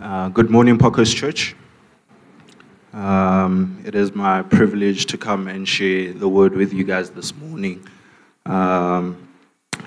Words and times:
Uh, 0.00 0.30
good 0.30 0.48
morning, 0.48 0.78
Parkhurst 0.78 1.14
Church. 1.14 1.54
Um, 2.94 3.82
it 3.84 3.94
is 3.94 4.14
my 4.14 4.40
privilege 4.40 5.04
to 5.06 5.18
come 5.18 5.46
and 5.46 5.68
share 5.68 6.14
the 6.14 6.26
word 6.26 6.54
with 6.54 6.72
you 6.72 6.84
guys 6.84 7.10
this 7.10 7.34
morning. 7.34 7.86
Um, 8.46 9.28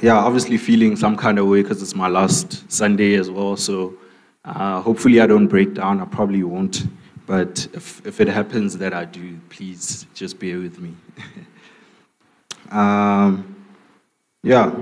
yeah, 0.01 0.13
obviously 0.15 0.57
feeling 0.57 0.95
some 0.95 1.17
kind 1.17 1.39
of 1.39 1.47
way 1.47 1.63
because 1.63 1.81
it's 1.81 1.95
my 1.95 2.07
last 2.07 2.71
Sunday 2.71 3.15
as 3.15 3.31
well. 3.31 3.57
So 3.57 3.95
uh, 4.45 4.81
hopefully 4.81 5.19
I 5.19 5.25
don't 5.25 5.47
break 5.47 5.73
down. 5.73 5.99
I 5.99 6.05
probably 6.05 6.43
won't. 6.43 6.85
But 7.25 7.67
if, 7.73 8.05
if 8.05 8.21
it 8.21 8.27
happens 8.27 8.77
that 8.77 8.93
I 8.93 9.05
do, 9.05 9.39
please 9.49 10.05
just 10.13 10.37
bear 10.37 10.59
with 10.59 10.77
me. 10.77 10.93
um, 12.69 13.65
yeah. 14.43 14.79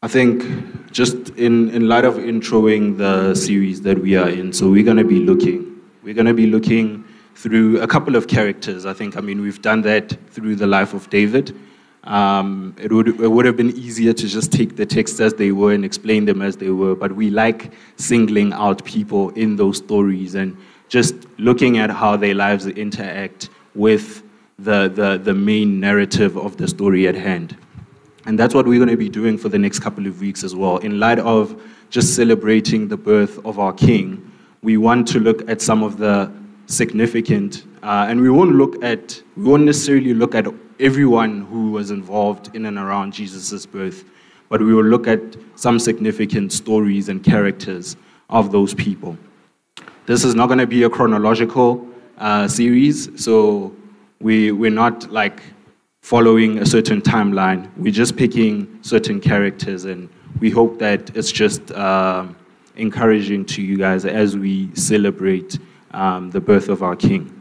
I 0.00 0.06
think 0.06 0.92
just 0.92 1.30
in, 1.30 1.70
in 1.70 1.88
light 1.88 2.04
of 2.04 2.14
introing 2.14 2.96
the 2.96 3.34
series 3.34 3.82
that 3.82 3.98
we 3.98 4.16
are 4.16 4.28
in, 4.28 4.52
so 4.52 4.70
we're 4.70 4.84
going 4.84 4.96
to 4.96 5.04
be 5.04 5.18
looking. 5.18 5.80
We're 6.04 6.14
going 6.14 6.28
to 6.28 6.34
be 6.34 6.46
looking 6.46 7.04
through 7.34 7.80
a 7.80 7.86
couple 7.88 8.14
of 8.14 8.28
characters. 8.28 8.86
I 8.86 8.92
think, 8.92 9.16
I 9.16 9.20
mean, 9.20 9.40
we've 9.40 9.60
done 9.60 9.82
that 9.82 10.16
through 10.30 10.54
the 10.54 10.68
life 10.68 10.94
of 10.94 11.10
David. 11.10 11.52
Um, 12.04 12.76
it, 12.78 12.92
would, 12.92 13.08
it 13.08 13.26
would 13.26 13.44
have 13.44 13.56
been 13.56 13.70
easier 13.70 14.12
to 14.12 14.28
just 14.28 14.52
take 14.52 14.76
the 14.76 14.86
texts 14.86 15.18
as 15.18 15.34
they 15.34 15.50
were 15.50 15.72
and 15.72 15.84
explain 15.84 16.26
them 16.26 16.42
as 16.42 16.56
they 16.56 16.70
were, 16.70 16.94
but 16.94 17.16
we 17.16 17.28
like 17.28 17.72
singling 17.96 18.52
out 18.52 18.84
people 18.84 19.30
in 19.30 19.56
those 19.56 19.78
stories 19.78 20.36
and 20.36 20.56
just 20.88 21.14
looking 21.38 21.78
at 21.78 21.90
how 21.90 22.16
their 22.16 22.36
lives 22.36 22.68
interact 22.68 23.50
with 23.74 24.22
the, 24.60 24.88
the, 24.88 25.18
the 25.18 25.34
main 25.34 25.80
narrative 25.80 26.38
of 26.38 26.56
the 26.56 26.68
story 26.68 27.08
at 27.08 27.16
hand. 27.16 27.56
And 28.28 28.38
that's 28.38 28.54
what 28.54 28.66
we're 28.66 28.78
going 28.78 28.90
to 28.90 28.96
be 28.98 29.08
doing 29.08 29.38
for 29.38 29.48
the 29.48 29.58
next 29.58 29.78
couple 29.78 30.06
of 30.06 30.20
weeks 30.20 30.44
as 30.44 30.54
well. 30.54 30.76
In 30.76 31.00
light 31.00 31.18
of 31.18 31.62
just 31.88 32.14
celebrating 32.14 32.86
the 32.86 32.96
birth 32.98 33.42
of 33.46 33.58
our 33.58 33.72
King, 33.72 34.30
we 34.60 34.76
want 34.76 35.08
to 35.08 35.18
look 35.18 35.48
at 35.48 35.62
some 35.62 35.82
of 35.82 35.96
the 35.96 36.30
significant, 36.66 37.64
uh, 37.82 38.04
and 38.06 38.20
we 38.20 38.28
won't 38.28 38.54
look 38.54 38.84
at, 38.84 39.22
we 39.34 39.44
won't 39.44 39.62
necessarily 39.62 40.12
look 40.12 40.34
at 40.34 40.46
everyone 40.78 41.46
who 41.46 41.70
was 41.70 41.90
involved 41.90 42.54
in 42.54 42.66
and 42.66 42.76
around 42.76 43.14
Jesus' 43.14 43.64
birth, 43.64 44.04
but 44.50 44.60
we 44.60 44.74
will 44.74 44.84
look 44.84 45.08
at 45.08 45.20
some 45.54 45.78
significant 45.78 46.52
stories 46.52 47.08
and 47.08 47.24
characters 47.24 47.96
of 48.28 48.52
those 48.52 48.74
people. 48.74 49.16
This 50.04 50.22
is 50.22 50.34
not 50.34 50.48
going 50.48 50.58
to 50.58 50.66
be 50.66 50.82
a 50.82 50.90
chronological 50.90 51.88
uh, 52.18 52.46
series, 52.46 53.08
so 53.24 53.74
we, 54.20 54.52
we're 54.52 54.70
not 54.70 55.10
like 55.10 55.40
following 56.02 56.58
a 56.58 56.66
certain 56.66 57.00
timeline. 57.00 57.70
We're 57.76 57.92
just 57.92 58.16
picking 58.16 58.78
certain 58.82 59.20
characters, 59.20 59.84
and 59.84 60.08
we 60.40 60.50
hope 60.50 60.78
that 60.78 61.16
it's 61.16 61.32
just 61.32 61.70
uh, 61.72 62.26
encouraging 62.76 63.44
to 63.46 63.62
you 63.62 63.76
guys 63.76 64.04
as 64.04 64.36
we 64.36 64.74
celebrate 64.74 65.58
um, 65.90 66.30
the 66.30 66.40
birth 66.40 66.68
of 66.68 66.82
our 66.82 66.96
King. 66.96 67.34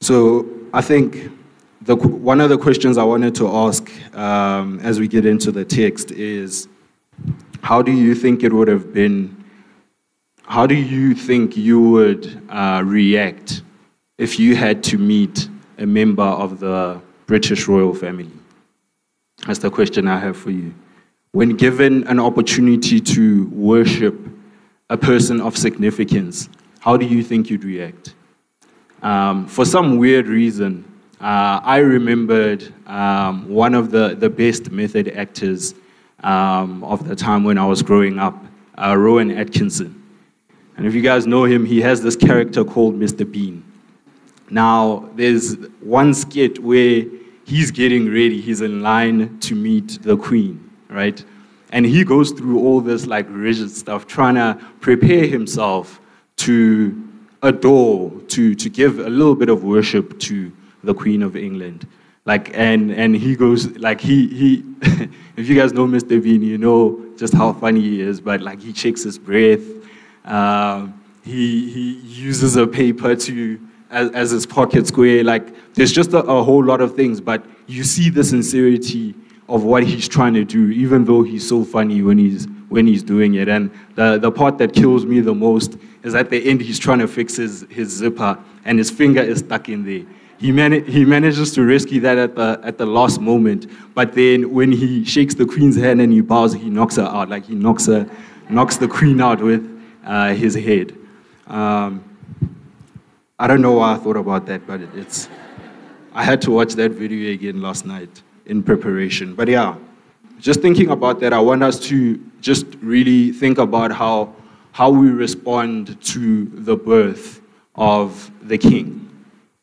So 0.00 0.46
I 0.72 0.82
think 0.82 1.30
the, 1.80 1.96
one 1.96 2.40
of 2.40 2.50
the 2.50 2.58
questions 2.58 2.98
I 2.98 3.04
wanted 3.04 3.34
to 3.36 3.48
ask 3.48 3.90
um, 4.14 4.78
as 4.80 5.00
we 5.00 5.08
get 5.08 5.24
into 5.24 5.50
the 5.50 5.64
text 5.64 6.10
is 6.10 6.68
how 7.62 7.80
do 7.80 7.92
you 7.92 8.14
think 8.14 8.42
it 8.42 8.52
would 8.52 8.68
have 8.68 8.92
been? 8.92 9.44
How 10.42 10.66
do 10.66 10.74
you 10.74 11.14
think 11.14 11.56
you 11.56 11.80
would 11.80 12.42
uh, 12.50 12.82
react 12.84 13.62
if 14.18 14.38
you 14.38 14.54
had 14.54 14.84
to 14.84 14.98
meet 14.98 15.48
a 15.78 15.86
member 15.86 16.22
of 16.22 16.60
the 16.60 17.00
British 17.26 17.68
royal 17.68 17.94
family? 17.94 18.30
That's 19.46 19.58
the 19.58 19.70
question 19.70 20.08
I 20.08 20.18
have 20.18 20.36
for 20.36 20.50
you. 20.50 20.74
When 21.32 21.56
given 21.56 22.06
an 22.06 22.20
opportunity 22.20 23.00
to 23.00 23.46
worship 23.48 24.14
a 24.90 24.96
person 24.96 25.40
of 25.40 25.56
significance, 25.56 26.48
how 26.80 26.96
do 26.96 27.06
you 27.06 27.22
think 27.22 27.50
you'd 27.50 27.64
react? 27.64 28.14
Um, 29.02 29.46
for 29.46 29.64
some 29.64 29.98
weird 29.98 30.28
reason, 30.28 30.84
uh, 31.20 31.60
I 31.62 31.78
remembered 31.78 32.72
um, 32.86 33.48
one 33.48 33.74
of 33.74 33.90
the, 33.90 34.14
the 34.14 34.30
best 34.30 34.70
method 34.70 35.08
actors 35.08 35.74
um, 36.22 36.82
of 36.84 37.06
the 37.06 37.16
time 37.16 37.44
when 37.44 37.58
I 37.58 37.66
was 37.66 37.82
growing 37.82 38.18
up, 38.18 38.42
uh, 38.76 38.96
Rowan 38.96 39.30
Atkinson. 39.30 40.02
And 40.76 40.86
if 40.86 40.94
you 40.94 41.02
guys 41.02 41.26
know 41.26 41.44
him, 41.44 41.64
he 41.64 41.80
has 41.82 42.02
this 42.02 42.16
character 42.16 42.64
called 42.64 42.98
Mr. 42.98 43.30
Bean. 43.30 43.64
Now, 44.50 45.08
there's 45.14 45.56
one 45.80 46.14
skit 46.14 46.58
where 46.58 47.04
he's 47.44 47.70
getting 47.70 48.06
ready, 48.06 48.40
he's 48.40 48.60
in 48.60 48.82
line 48.82 49.38
to 49.40 49.54
meet 49.54 50.02
the 50.02 50.16
queen, 50.16 50.70
right? 50.88 51.22
And 51.70 51.84
he 51.84 52.04
goes 52.04 52.30
through 52.30 52.60
all 52.60 52.80
this 52.80 53.06
like 53.06 53.26
rigid 53.28 53.70
stuff, 53.70 54.06
trying 54.06 54.36
to 54.36 54.58
prepare 54.80 55.26
himself 55.26 56.00
to 56.36 57.00
adore, 57.42 58.10
to, 58.28 58.54
to 58.54 58.68
give 58.70 58.98
a 58.98 59.08
little 59.08 59.34
bit 59.34 59.48
of 59.48 59.64
worship 59.64 60.18
to 60.20 60.52
the 60.82 60.94
Queen 60.94 61.22
of 61.22 61.36
England. 61.36 61.86
Like, 62.24 62.56
and, 62.56 62.90
and 62.90 63.14
he 63.14 63.36
goes, 63.36 63.76
like, 63.76 64.00
he, 64.00 64.28
he 64.28 64.64
if 65.36 65.48
you 65.48 65.54
guys 65.54 65.72
know 65.72 65.86
Mr. 65.86 66.22
Bean, 66.22 66.42
you 66.42 66.56
know 66.58 67.04
just 67.16 67.34
how 67.34 67.52
funny 67.52 67.80
he 67.80 68.00
is, 68.00 68.20
but 68.20 68.40
like, 68.40 68.60
he 68.60 68.72
checks 68.72 69.02
his 69.02 69.18
breath. 69.18 69.60
Uh, 70.24 70.88
he, 71.22 71.70
he 71.70 71.92
uses 72.00 72.56
a 72.56 72.66
paper 72.66 73.14
to, 73.14 73.60
as, 73.94 74.10
as 74.10 74.30
his 74.32 74.44
pocket 74.44 74.86
square. 74.86 75.24
Like, 75.24 75.74
there's 75.74 75.92
just 75.92 76.12
a, 76.12 76.18
a 76.18 76.42
whole 76.42 76.62
lot 76.62 76.80
of 76.80 76.94
things, 76.94 77.20
but 77.20 77.44
you 77.66 77.84
see 77.84 78.10
the 78.10 78.24
sincerity 78.24 79.14
of 79.48 79.64
what 79.64 79.84
he's 79.84 80.08
trying 80.08 80.34
to 80.34 80.44
do, 80.44 80.70
even 80.70 81.04
though 81.04 81.22
he's 81.22 81.46
so 81.48 81.64
funny 81.64 82.02
when 82.02 82.18
he's 82.18 82.46
when 82.70 82.86
he's 82.86 83.02
doing 83.04 83.34
it. 83.34 83.48
And 83.48 83.70
the, 83.94 84.18
the 84.18 84.32
part 84.32 84.58
that 84.58 84.72
kills 84.72 85.06
me 85.06 85.20
the 85.20 85.34
most 85.34 85.76
is 86.02 86.14
at 86.14 86.28
the 86.30 86.44
end 86.48 86.60
he's 86.60 86.78
trying 86.78 86.98
to 86.98 87.06
fix 87.06 87.36
his, 87.36 87.64
his 87.70 87.90
zipper 87.90 88.36
and 88.64 88.78
his 88.78 88.90
finger 88.90 89.20
is 89.22 89.40
stuck 89.40 89.68
in 89.68 89.84
there. 89.84 90.04
He, 90.38 90.50
man- 90.50 90.84
he 90.84 91.04
manages 91.04 91.52
to 91.52 91.64
rescue 91.64 92.00
that 92.00 92.18
at 92.18 92.34
the, 92.34 92.58
at 92.64 92.78
the 92.78 92.86
last 92.86 93.20
moment, 93.20 93.70
but 93.94 94.14
then 94.14 94.52
when 94.52 94.72
he 94.72 95.04
shakes 95.04 95.34
the 95.34 95.46
queen's 95.46 95.76
hand 95.76 96.00
and 96.00 96.12
he 96.12 96.20
bows, 96.20 96.52
he 96.54 96.68
knocks 96.68 96.96
her 96.96 97.04
out. 97.04 97.28
Like 97.28 97.46
he 97.46 97.54
knocks 97.54 97.86
her, 97.86 98.10
knocks 98.48 98.76
the 98.76 98.88
queen 98.88 99.20
out 99.20 99.40
with 99.40 99.62
uh, 100.04 100.34
his 100.34 100.54
head. 100.54 100.96
Um, 101.46 102.02
I 103.36 103.48
don't 103.48 103.62
know 103.62 103.72
why 103.72 103.94
I 103.94 103.96
thought 103.96 104.16
about 104.16 104.46
that, 104.46 104.64
but 104.64 104.80
it's. 104.94 105.28
I 106.12 106.22
had 106.22 106.40
to 106.42 106.52
watch 106.52 106.74
that 106.74 106.92
video 106.92 107.32
again 107.32 107.60
last 107.60 107.84
night 107.84 108.22
in 108.46 108.62
preparation. 108.62 109.34
But 109.34 109.48
yeah, 109.48 109.74
just 110.38 110.60
thinking 110.60 110.90
about 110.90 111.18
that, 111.20 111.32
I 111.32 111.40
want 111.40 111.64
us 111.64 111.80
to 111.88 112.20
just 112.40 112.66
really 112.80 113.32
think 113.32 113.58
about 113.58 113.90
how, 113.90 114.32
how 114.70 114.90
we 114.90 115.08
respond 115.08 116.00
to 116.04 116.44
the 116.44 116.76
birth 116.76 117.40
of 117.74 118.30
the 118.42 118.56
King. 118.56 119.10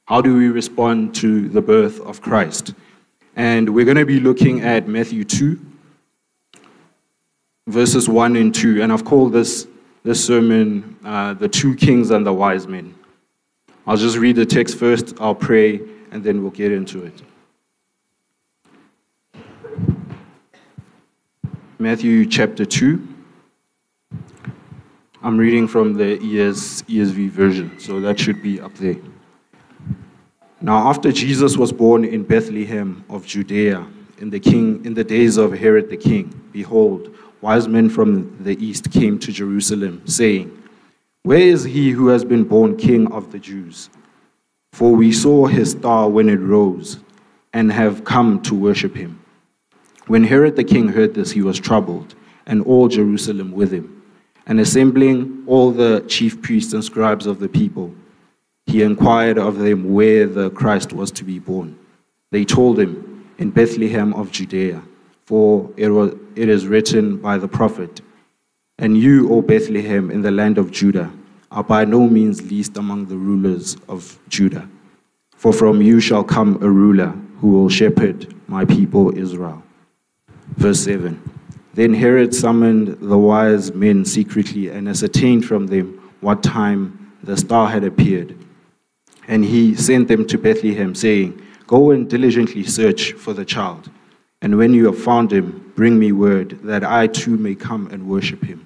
How 0.03 0.19
do 0.19 0.35
we 0.35 0.49
respond 0.49 1.15
to 1.15 1.47
the 1.47 1.61
birth 1.61 2.01
of 2.01 2.21
Christ? 2.21 2.73
And 3.37 3.73
we're 3.73 3.85
going 3.85 3.95
to 3.95 4.05
be 4.05 4.19
looking 4.19 4.59
at 4.59 4.89
Matthew 4.89 5.23
2, 5.23 5.57
verses 7.67 8.09
1 8.09 8.35
and 8.35 8.53
2. 8.53 8.81
And 8.81 8.91
I've 8.91 9.05
called 9.05 9.31
this, 9.31 9.65
this 10.03 10.25
sermon 10.25 10.97
uh, 11.05 11.35
The 11.35 11.47
Two 11.47 11.73
Kings 11.75 12.11
and 12.11 12.25
the 12.25 12.33
Wise 12.33 12.67
Men. 12.67 12.95
I'll 13.91 13.97
just 13.97 14.15
read 14.15 14.37
the 14.37 14.45
text 14.45 14.77
first, 14.77 15.15
I'll 15.19 15.35
pray, 15.35 15.81
and 16.11 16.23
then 16.23 16.41
we'll 16.41 16.51
get 16.51 16.71
into 16.71 17.03
it. 17.03 17.21
Matthew 21.77 22.25
chapter 22.25 22.63
2. 22.63 23.05
I'm 25.21 25.37
reading 25.37 25.67
from 25.67 25.95
the 25.95 26.13
ES, 26.13 26.83
ESV 26.83 27.31
version, 27.31 27.77
so 27.81 27.99
that 27.99 28.17
should 28.17 28.41
be 28.41 28.61
up 28.61 28.73
there. 28.75 28.95
Now, 30.61 30.87
after 30.87 31.11
Jesus 31.11 31.57
was 31.57 31.73
born 31.73 32.05
in 32.05 32.23
Bethlehem 32.23 33.03
of 33.09 33.25
Judea, 33.25 33.85
in 34.19 34.29
the, 34.29 34.39
king, 34.39 34.85
in 34.85 34.93
the 34.93 35.03
days 35.03 35.35
of 35.35 35.51
Herod 35.51 35.89
the 35.89 35.97
king, 35.97 36.33
behold, 36.53 37.13
wise 37.41 37.67
men 37.67 37.89
from 37.89 38.41
the 38.41 38.57
east 38.65 38.89
came 38.89 39.19
to 39.19 39.33
Jerusalem, 39.33 40.01
saying, 40.07 40.60
Where 41.23 41.39
is 41.39 41.63
he 41.63 41.91
who 41.91 42.07
has 42.07 42.25
been 42.25 42.43
born 42.43 42.77
king 42.77 43.11
of 43.11 43.31
the 43.31 43.39
Jews? 43.39 43.89
For 44.73 44.95
we 44.95 45.11
saw 45.11 45.45
his 45.45 45.71
star 45.71 46.09
when 46.09 46.29
it 46.29 46.39
rose, 46.39 46.99
and 47.53 47.71
have 47.71 48.03
come 48.03 48.41
to 48.43 48.55
worship 48.55 48.95
him. 48.95 49.19
When 50.07 50.23
Herod 50.23 50.55
the 50.55 50.63
king 50.63 50.89
heard 50.89 51.13
this, 51.13 51.31
he 51.31 51.41
was 51.41 51.59
troubled, 51.59 52.15
and 52.45 52.63
all 52.63 52.87
Jerusalem 52.87 53.51
with 53.51 53.71
him. 53.71 54.01
And 54.47 54.59
assembling 54.59 55.43
all 55.45 55.71
the 55.71 56.03
chief 56.07 56.41
priests 56.41 56.73
and 56.73 56.83
scribes 56.83 57.27
of 57.27 57.39
the 57.39 57.49
people, 57.49 57.93
he 58.65 58.81
inquired 58.81 59.37
of 59.37 59.59
them 59.59 59.93
where 59.93 60.25
the 60.25 60.49
Christ 60.49 60.93
was 60.93 61.11
to 61.11 61.23
be 61.23 61.39
born. 61.39 61.77
They 62.31 62.45
told 62.45 62.79
him, 62.79 63.27
In 63.37 63.51
Bethlehem 63.51 64.13
of 64.13 64.31
Judea, 64.31 64.81
for 65.25 65.69
it, 65.77 65.89
was, 65.89 66.15
it 66.35 66.49
is 66.49 66.67
written 66.67 67.17
by 67.17 67.37
the 67.37 67.47
prophet, 67.47 68.01
And 68.81 68.97
you, 68.97 69.31
O 69.31 69.43
Bethlehem, 69.43 70.09
in 70.09 70.23
the 70.23 70.31
land 70.31 70.57
of 70.57 70.71
Judah, 70.71 71.13
are 71.51 71.63
by 71.63 71.85
no 71.85 72.07
means 72.07 72.49
least 72.49 72.77
among 72.77 73.05
the 73.05 73.15
rulers 73.15 73.77
of 73.87 74.17
Judah. 74.27 74.67
For 75.35 75.53
from 75.53 75.83
you 75.83 75.99
shall 75.99 76.23
come 76.23 76.57
a 76.63 76.69
ruler 76.69 77.09
who 77.39 77.49
will 77.49 77.69
shepherd 77.69 78.33
my 78.47 78.65
people 78.65 79.15
Israel. 79.15 79.61
Verse 80.57 80.79
7 80.83 81.21
Then 81.75 81.93
Herod 81.93 82.33
summoned 82.33 82.97
the 82.99 83.19
wise 83.19 83.71
men 83.71 84.03
secretly 84.03 84.69
and 84.69 84.89
ascertained 84.89 85.45
from 85.45 85.67
them 85.67 86.01
what 86.21 86.41
time 86.41 87.13
the 87.21 87.37
star 87.37 87.69
had 87.69 87.83
appeared. 87.83 88.35
And 89.27 89.45
he 89.45 89.75
sent 89.75 90.07
them 90.07 90.25
to 90.25 90.39
Bethlehem, 90.39 90.95
saying, 90.95 91.39
Go 91.67 91.91
and 91.91 92.09
diligently 92.09 92.63
search 92.63 93.11
for 93.11 93.33
the 93.33 93.45
child. 93.45 93.91
And 94.41 94.57
when 94.57 94.73
you 94.73 94.87
have 94.87 94.99
found 94.99 95.31
him, 95.31 95.71
bring 95.75 95.99
me 95.99 96.11
word 96.11 96.57
that 96.63 96.83
I 96.83 97.05
too 97.05 97.37
may 97.37 97.53
come 97.53 97.85
and 97.91 98.07
worship 98.07 98.43
him. 98.43 98.65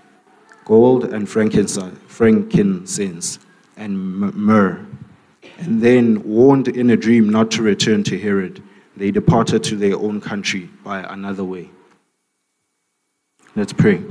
gold 0.65 1.05
and 1.05 1.29
frankincense 1.29 3.39
and 3.77 3.99
myrrh. 3.99 4.85
And 5.57 5.81
then, 5.81 6.23
warned 6.23 6.69
in 6.69 6.89
a 6.89 6.97
dream 6.97 7.29
not 7.29 7.51
to 7.51 7.61
return 7.61 8.03
to 8.05 8.17
Herod, 8.17 8.63
they 8.97 9.11
departed 9.11 9.63
to 9.65 9.75
their 9.75 9.95
own 9.95 10.19
country 10.19 10.69
by 10.83 11.01
another 11.01 11.43
way. 11.43 11.69
Let's 13.55 13.73
pray. 13.73 14.03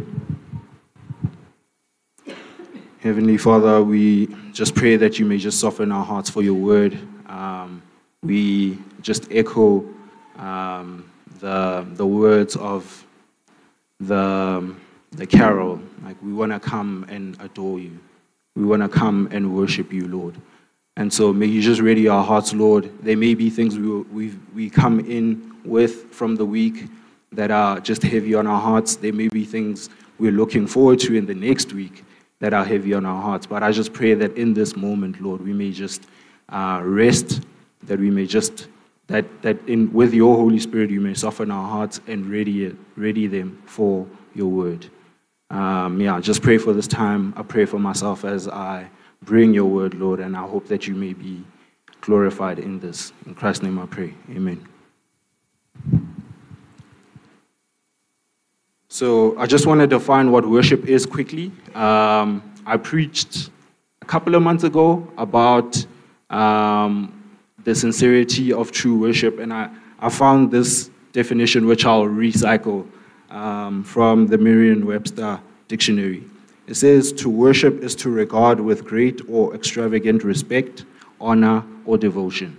Heavenly 3.00 3.38
Father, 3.38 3.82
we 3.82 4.26
just 4.52 4.74
pray 4.74 4.96
that 4.96 5.18
you 5.18 5.24
may 5.24 5.38
just 5.38 5.58
soften 5.58 5.90
our 5.90 6.04
hearts 6.04 6.28
for 6.28 6.42
your 6.42 6.54
word. 6.54 6.98
Um, 7.26 7.82
we 8.22 8.78
just 9.00 9.32
echo 9.32 9.86
um, 10.36 11.10
the, 11.38 11.86
the 11.92 12.06
words 12.06 12.56
of 12.56 13.06
the, 14.00 14.74
the 15.12 15.26
carol. 15.26 15.80
Like, 16.02 16.16
we 16.22 16.32
want 16.32 16.52
to 16.52 16.60
come 16.60 17.06
and 17.08 17.36
adore 17.40 17.78
you. 17.78 17.98
We 18.56 18.64
want 18.64 18.82
to 18.82 18.88
come 18.88 19.28
and 19.30 19.54
worship 19.54 19.92
you, 19.92 20.08
Lord. 20.08 20.34
And 20.96 21.12
so 21.12 21.32
may 21.32 21.46
you 21.46 21.62
just 21.62 21.80
ready 21.80 22.08
our 22.08 22.24
hearts, 22.24 22.52
Lord. 22.52 22.90
There 23.02 23.16
may 23.16 23.34
be 23.34 23.48
things 23.48 23.78
we, 23.78 23.88
we, 23.88 24.38
we 24.54 24.70
come 24.70 25.00
in 25.00 25.54
with 25.64 26.12
from 26.12 26.36
the 26.36 26.44
week 26.44 26.88
that 27.32 27.50
are 27.50 27.80
just 27.80 28.02
heavy 28.02 28.34
on 28.34 28.46
our 28.46 28.60
hearts. 28.60 28.96
There 28.96 29.12
may 29.12 29.28
be 29.28 29.44
things 29.44 29.88
we're 30.18 30.32
looking 30.32 30.66
forward 30.66 30.98
to 31.00 31.14
in 31.14 31.26
the 31.26 31.34
next 31.34 31.72
week 31.72 32.04
that 32.40 32.52
are 32.52 32.64
heavy 32.64 32.92
on 32.92 33.06
our 33.06 33.22
hearts. 33.22 33.46
But 33.46 33.62
I 33.62 33.70
just 33.70 33.92
pray 33.92 34.14
that 34.14 34.36
in 34.36 34.52
this 34.52 34.76
moment, 34.76 35.20
Lord, 35.20 35.40
we 35.40 35.52
may 35.52 35.70
just 35.70 36.06
uh, 36.48 36.80
rest, 36.82 37.42
that 37.84 37.98
we 37.98 38.10
may 38.10 38.26
just, 38.26 38.66
that, 39.06 39.24
that 39.42 39.56
in, 39.68 39.92
with 39.92 40.12
your 40.12 40.36
Holy 40.36 40.58
Spirit, 40.58 40.90
you 40.90 41.00
may 41.00 41.14
soften 41.14 41.50
our 41.50 41.68
hearts 41.68 42.00
and 42.08 42.26
ready, 42.26 42.76
ready 42.96 43.26
them 43.26 43.62
for 43.66 44.06
your 44.34 44.48
word. 44.48 44.86
Um, 45.50 46.00
yeah, 46.00 46.20
just 46.20 46.42
pray 46.42 46.58
for 46.58 46.72
this 46.72 46.86
time. 46.86 47.34
I 47.36 47.42
pray 47.42 47.64
for 47.64 47.78
myself 47.78 48.24
as 48.24 48.46
I 48.46 48.88
bring 49.22 49.52
your 49.52 49.66
word, 49.66 49.94
Lord, 49.94 50.20
and 50.20 50.36
I 50.36 50.46
hope 50.46 50.68
that 50.68 50.86
you 50.86 50.94
may 50.94 51.12
be 51.12 51.44
glorified 52.00 52.58
in 52.58 52.78
this. 52.78 53.12
In 53.26 53.34
Christ's 53.34 53.64
name 53.64 53.78
I 53.78 53.86
pray. 53.86 54.14
Amen. 54.30 54.66
So 58.88 59.36
I 59.38 59.46
just 59.46 59.66
want 59.66 59.80
to 59.80 59.86
define 59.86 60.30
what 60.30 60.48
worship 60.48 60.86
is 60.86 61.06
quickly. 61.06 61.52
Um, 61.74 62.42
I 62.66 62.76
preached 62.76 63.50
a 64.02 64.04
couple 64.04 64.34
of 64.34 64.42
months 64.42 64.64
ago 64.64 65.06
about 65.18 65.84
um, 66.28 67.16
the 67.64 67.74
sincerity 67.74 68.52
of 68.52 68.72
true 68.72 68.98
worship, 68.98 69.38
and 69.38 69.52
I, 69.52 69.70
I 70.00 70.08
found 70.10 70.50
this 70.50 70.90
definition 71.12 71.66
which 71.66 71.84
I'll 71.84 72.04
recycle 72.04 72.86
um, 73.30 73.84
from 73.84 74.26
the 74.26 74.38
Merriam 74.38 74.84
Webster 74.84 75.40
Dictionary. 75.68 76.24
It 76.66 76.74
says 76.74 77.12
to 77.14 77.28
worship 77.28 77.82
is 77.82 77.94
to 77.96 78.10
regard 78.10 78.60
with 78.60 78.84
great 78.84 79.20
or 79.28 79.54
extravagant 79.54 80.24
respect, 80.24 80.84
honor, 81.20 81.64
or 81.84 81.98
devotion. 81.98 82.56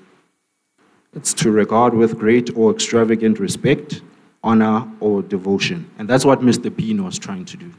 It's 1.14 1.34
to 1.36 1.52
regard 1.52 1.94
with 1.94 2.18
great 2.18 2.56
or 2.56 2.72
extravagant 2.72 3.40
respect, 3.40 4.02
honor, 4.44 4.88
or 5.00 5.22
devotion. 5.22 5.90
And 5.98 6.10
that's 6.10 6.26
what 6.26 6.42
Mr. 6.42 6.74
Bean 6.74 7.04
was 7.04 7.20
trying 7.20 7.46
to 7.46 7.58
do. 7.58 7.74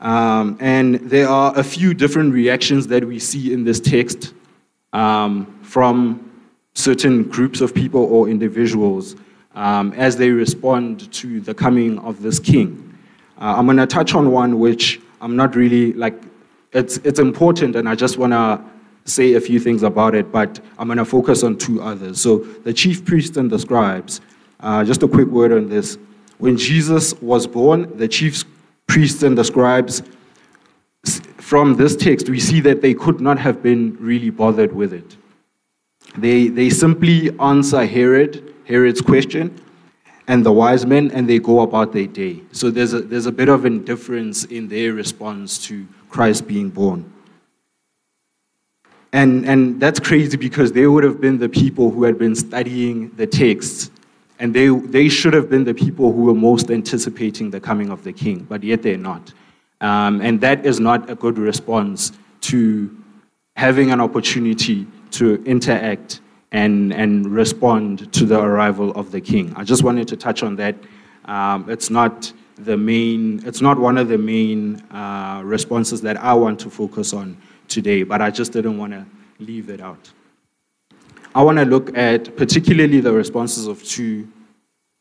Um, 0.00 0.56
and 0.60 0.96
there 0.96 1.28
are 1.28 1.56
a 1.56 1.62
few 1.62 1.94
different 1.94 2.32
reactions 2.32 2.88
that 2.88 3.04
we 3.04 3.18
see 3.18 3.52
in 3.52 3.64
this 3.64 3.78
text 3.78 4.34
um, 4.92 5.46
from 5.62 6.30
certain 6.74 7.22
groups 7.22 7.60
of 7.60 7.74
people 7.74 8.04
or 8.04 8.28
individuals 8.28 9.14
um, 9.54 9.92
as 9.92 10.16
they 10.16 10.30
respond 10.30 11.12
to 11.12 11.40
the 11.40 11.54
coming 11.54 11.98
of 12.00 12.22
this 12.22 12.38
king. 12.38 12.98
Uh, 13.38 13.54
I'm 13.56 13.66
going 13.66 13.76
to 13.76 13.86
touch 13.86 14.14
on 14.14 14.30
one 14.30 14.58
which 14.58 15.00
I'm 15.20 15.36
not 15.36 15.54
really 15.56 15.92
like, 15.92 16.20
it's, 16.72 16.98
it's 16.98 17.18
important, 17.18 17.76
and 17.76 17.88
I 17.88 17.94
just 17.94 18.18
want 18.18 18.32
to 18.32 18.62
say 19.04 19.34
a 19.34 19.40
few 19.40 19.58
things 19.58 19.82
about 19.82 20.14
it, 20.14 20.30
but 20.30 20.60
I'm 20.78 20.88
going 20.88 20.98
to 20.98 21.04
focus 21.04 21.42
on 21.42 21.58
two 21.58 21.82
others. 21.82 22.20
So, 22.20 22.38
the 22.38 22.72
chief 22.72 23.04
priests 23.04 23.36
and 23.36 23.50
the 23.50 23.58
scribes 23.58 24.20
uh, 24.62 24.84
just 24.84 25.02
a 25.02 25.08
quick 25.08 25.28
word 25.28 25.52
on 25.52 25.68
this. 25.68 25.98
When 26.38 26.56
Jesus 26.56 27.14
was 27.20 27.46
born, 27.46 27.96
the 27.96 28.08
chief 28.08 28.44
priests 28.86 29.22
and 29.22 29.36
the 29.36 29.44
scribes, 29.44 30.02
from 31.38 31.74
this 31.76 31.96
text, 31.96 32.28
we 32.28 32.38
see 32.38 32.60
that 32.60 32.80
they 32.80 32.94
could 32.94 33.20
not 33.20 33.38
have 33.38 33.62
been 33.62 33.96
really 33.98 34.30
bothered 34.30 34.72
with 34.72 34.92
it. 34.92 35.16
They, 36.16 36.48
they 36.48 36.70
simply 36.70 37.36
answer 37.40 37.84
Herod, 37.84 38.54
Herod's 38.72 39.02
question, 39.02 39.60
and 40.28 40.46
the 40.46 40.52
wise 40.52 40.86
men, 40.86 41.10
and 41.10 41.28
they 41.28 41.38
go 41.38 41.60
about 41.60 41.92
their 41.92 42.06
day. 42.06 42.40
So 42.52 42.70
there's 42.70 42.94
a, 42.94 43.02
there's 43.02 43.26
a 43.26 43.32
bit 43.32 43.50
of 43.50 43.66
indifference 43.66 44.44
in 44.44 44.68
their 44.68 44.94
response 44.94 45.62
to 45.66 45.86
Christ 46.08 46.46
being 46.46 46.70
born. 46.70 47.12
And, 49.12 49.44
and 49.44 49.78
that's 49.78 50.00
crazy 50.00 50.38
because 50.38 50.72
they 50.72 50.86
would 50.86 51.04
have 51.04 51.20
been 51.20 51.38
the 51.38 51.50
people 51.50 51.90
who 51.90 52.04
had 52.04 52.18
been 52.18 52.34
studying 52.34 53.10
the 53.16 53.26
texts 53.26 53.90
and 54.38 54.54
they, 54.54 54.68
they 54.68 55.10
should 55.10 55.34
have 55.34 55.50
been 55.50 55.64
the 55.64 55.74
people 55.74 56.10
who 56.12 56.22
were 56.22 56.34
most 56.34 56.70
anticipating 56.70 57.50
the 57.50 57.60
coming 57.60 57.90
of 57.90 58.02
the 58.04 58.12
king, 58.12 58.46
but 58.48 58.64
yet 58.64 58.82
they're 58.82 58.96
not. 58.96 59.34
Um, 59.82 60.22
and 60.22 60.40
that 60.40 60.64
is 60.64 60.80
not 60.80 61.10
a 61.10 61.14
good 61.14 61.36
response 61.36 62.12
to 62.42 62.90
having 63.54 63.92
an 63.92 64.00
opportunity 64.00 64.86
to 65.12 65.44
interact 65.44 66.20
and, 66.52 66.92
and 66.92 67.26
respond 67.26 68.12
to 68.12 68.24
the 68.24 68.40
arrival 68.40 68.92
of 68.92 69.10
the 69.10 69.20
king. 69.20 69.52
I 69.56 69.64
just 69.64 69.82
wanted 69.82 70.06
to 70.08 70.16
touch 70.16 70.42
on 70.42 70.56
that. 70.56 70.76
Um, 71.24 71.68
it's 71.68 71.90
not 71.90 72.32
the 72.56 72.76
main, 72.76 73.42
it's 73.46 73.60
not 73.60 73.78
one 73.78 73.96
of 73.98 74.08
the 74.08 74.18
main 74.18 74.80
uh, 74.92 75.40
responses 75.44 76.02
that 76.02 76.18
I 76.18 76.34
want 76.34 76.60
to 76.60 76.70
focus 76.70 77.12
on 77.12 77.36
today, 77.68 78.02
but 78.02 78.20
I 78.20 78.30
just 78.30 78.52
didn't 78.52 78.76
want 78.76 78.92
to 78.92 79.06
leave 79.38 79.70
it 79.70 79.80
out. 79.80 80.12
I 81.34 81.42
want 81.42 81.56
to 81.58 81.64
look 81.64 81.96
at 81.96 82.36
particularly 82.36 83.00
the 83.00 83.12
responses 83.12 83.66
of 83.66 83.82
two, 83.82 84.28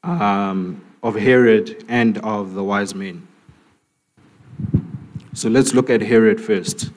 um, 0.04 0.82
of 1.04 1.16
Herod 1.16 1.84
and 1.90 2.18
of 2.20 2.54
the 2.54 2.64
wise 2.64 2.96
men. 2.96 3.28
So 5.34 5.50
let's 5.50 5.74
look 5.74 5.90
at 5.90 6.02
Herod 6.02 6.40
first. 6.40 6.92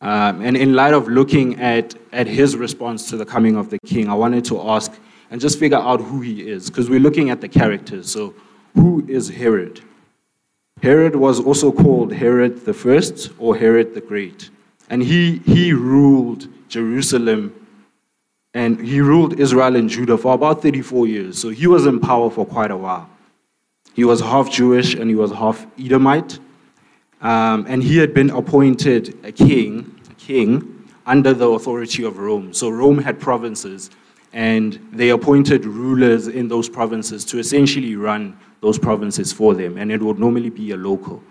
Um, 0.00 0.42
and 0.42 0.56
in 0.56 0.74
light 0.74 0.94
of 0.94 1.08
looking 1.08 1.58
at, 1.60 1.94
at 2.12 2.26
his 2.26 2.56
response 2.56 3.08
to 3.10 3.16
the 3.16 3.24
coming 3.24 3.56
of 3.56 3.70
the 3.70 3.78
king, 3.86 4.08
I 4.08 4.14
wanted 4.14 4.44
to 4.46 4.60
ask 4.60 4.92
and 5.30 5.40
just 5.40 5.58
figure 5.58 5.78
out 5.78 6.00
who 6.00 6.20
he 6.20 6.48
is, 6.48 6.70
because 6.70 6.88
we're 6.88 7.00
looking 7.00 7.30
at 7.30 7.40
the 7.40 7.48
characters. 7.48 8.10
So, 8.10 8.34
who 8.74 9.04
is 9.08 9.28
Herod? 9.28 9.80
Herod 10.82 11.16
was 11.16 11.40
also 11.40 11.72
called 11.72 12.12
Herod 12.12 12.64
the 12.64 12.74
First 12.74 13.30
or 13.38 13.56
Herod 13.56 13.94
the 13.94 14.00
Great. 14.00 14.50
And 14.90 15.02
he, 15.02 15.38
he 15.38 15.72
ruled 15.72 16.48
Jerusalem 16.68 17.54
and 18.54 18.80
he 18.80 19.00
ruled 19.00 19.38
Israel 19.38 19.76
and 19.76 19.88
Judah 19.88 20.16
for 20.16 20.34
about 20.34 20.62
34 20.62 21.06
years. 21.06 21.38
So 21.38 21.48
he 21.48 21.66
was 21.66 21.86
in 21.86 22.00
power 22.00 22.30
for 22.30 22.46
quite 22.46 22.70
a 22.70 22.76
while. 22.76 23.08
He 23.94 24.04
was 24.04 24.20
half 24.20 24.50
Jewish 24.50 24.94
and 24.94 25.10
he 25.10 25.16
was 25.16 25.32
half 25.32 25.66
Edomite. 25.78 26.38
Um, 27.20 27.64
and 27.68 27.82
he 27.82 27.96
had 27.96 28.12
been 28.12 28.30
appointed 28.30 29.18
a 29.24 29.32
king, 29.32 29.98
a 30.10 30.14
king 30.14 30.88
under 31.06 31.32
the 31.32 31.48
authority 31.48 32.04
of 32.04 32.18
Rome. 32.18 32.52
So 32.52 32.68
Rome 32.68 32.98
had 32.98 33.18
provinces, 33.18 33.90
and 34.32 34.78
they 34.92 35.10
appointed 35.10 35.64
rulers 35.64 36.28
in 36.28 36.48
those 36.48 36.68
provinces 36.68 37.24
to 37.26 37.38
essentially 37.38 37.96
run 37.96 38.38
those 38.60 38.78
provinces 38.78 39.32
for 39.32 39.54
them, 39.54 39.78
and 39.78 39.90
it 39.90 40.02
would 40.02 40.18
normally 40.18 40.50
be 40.50 40.72
a 40.72 40.76
local. 40.76 41.22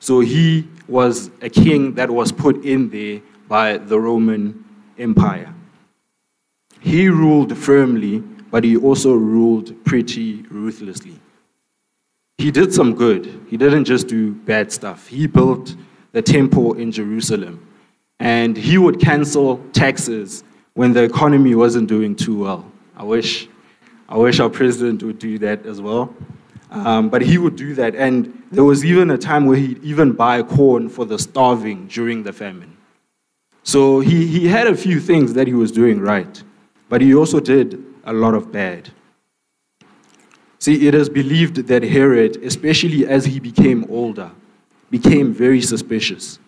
So 0.00 0.20
he 0.20 0.66
was 0.86 1.30
a 1.42 1.48
king 1.48 1.94
that 1.94 2.10
was 2.10 2.32
put 2.32 2.64
in 2.64 2.88
there 2.88 3.20
by 3.48 3.78
the 3.78 3.98
Roman 3.98 4.64
Empire. 4.98 5.54
He 6.80 7.08
ruled 7.08 7.56
firmly, 7.56 8.20
but 8.50 8.64
he 8.64 8.76
also 8.76 9.12
ruled 9.14 9.84
pretty 9.84 10.42
ruthlessly. 10.50 11.20
He 12.38 12.52
did 12.52 12.72
some 12.72 12.94
good. 12.94 13.46
He 13.48 13.56
didn't 13.56 13.84
just 13.84 14.06
do 14.06 14.32
bad 14.32 14.72
stuff. 14.72 15.08
He 15.08 15.26
built 15.26 15.74
the 16.12 16.22
temple 16.22 16.74
in 16.74 16.92
Jerusalem. 16.92 17.66
And 18.20 18.56
he 18.56 18.78
would 18.78 19.00
cancel 19.00 19.58
taxes 19.72 20.44
when 20.74 20.92
the 20.92 21.02
economy 21.02 21.54
wasn't 21.54 21.88
doing 21.88 22.14
too 22.14 22.38
well. 22.38 22.64
I 22.96 23.02
wish, 23.02 23.48
I 24.08 24.16
wish 24.16 24.40
our 24.40 24.48
president 24.48 25.02
would 25.02 25.18
do 25.18 25.38
that 25.40 25.66
as 25.66 25.80
well. 25.80 26.14
Um, 26.70 27.08
but 27.08 27.22
he 27.22 27.38
would 27.38 27.56
do 27.56 27.74
that. 27.74 27.94
And 27.94 28.42
there 28.52 28.64
was 28.64 28.84
even 28.84 29.10
a 29.10 29.18
time 29.18 29.46
where 29.46 29.56
he'd 29.56 29.82
even 29.82 30.12
buy 30.12 30.42
corn 30.42 30.88
for 30.88 31.04
the 31.04 31.18
starving 31.18 31.88
during 31.88 32.22
the 32.22 32.32
famine. 32.32 32.76
So 33.62 34.00
he, 34.00 34.26
he 34.26 34.46
had 34.46 34.66
a 34.66 34.76
few 34.76 35.00
things 35.00 35.34
that 35.34 35.46
he 35.46 35.54
was 35.54 35.72
doing 35.72 36.00
right, 36.00 36.42
but 36.88 37.00
he 37.00 37.14
also 37.14 37.40
did 37.40 37.84
a 38.04 38.12
lot 38.12 38.34
of 38.34 38.50
bad. 38.50 38.90
See, 40.58 40.88
it 40.88 40.94
is 40.94 41.08
believed 41.08 41.68
that 41.68 41.82
Herod, 41.82 42.36
especially 42.42 43.06
as 43.06 43.24
he 43.24 43.38
became 43.38 43.86
older, 43.88 44.30
became 44.90 45.32
very 45.32 45.60
suspicious. 45.60 46.38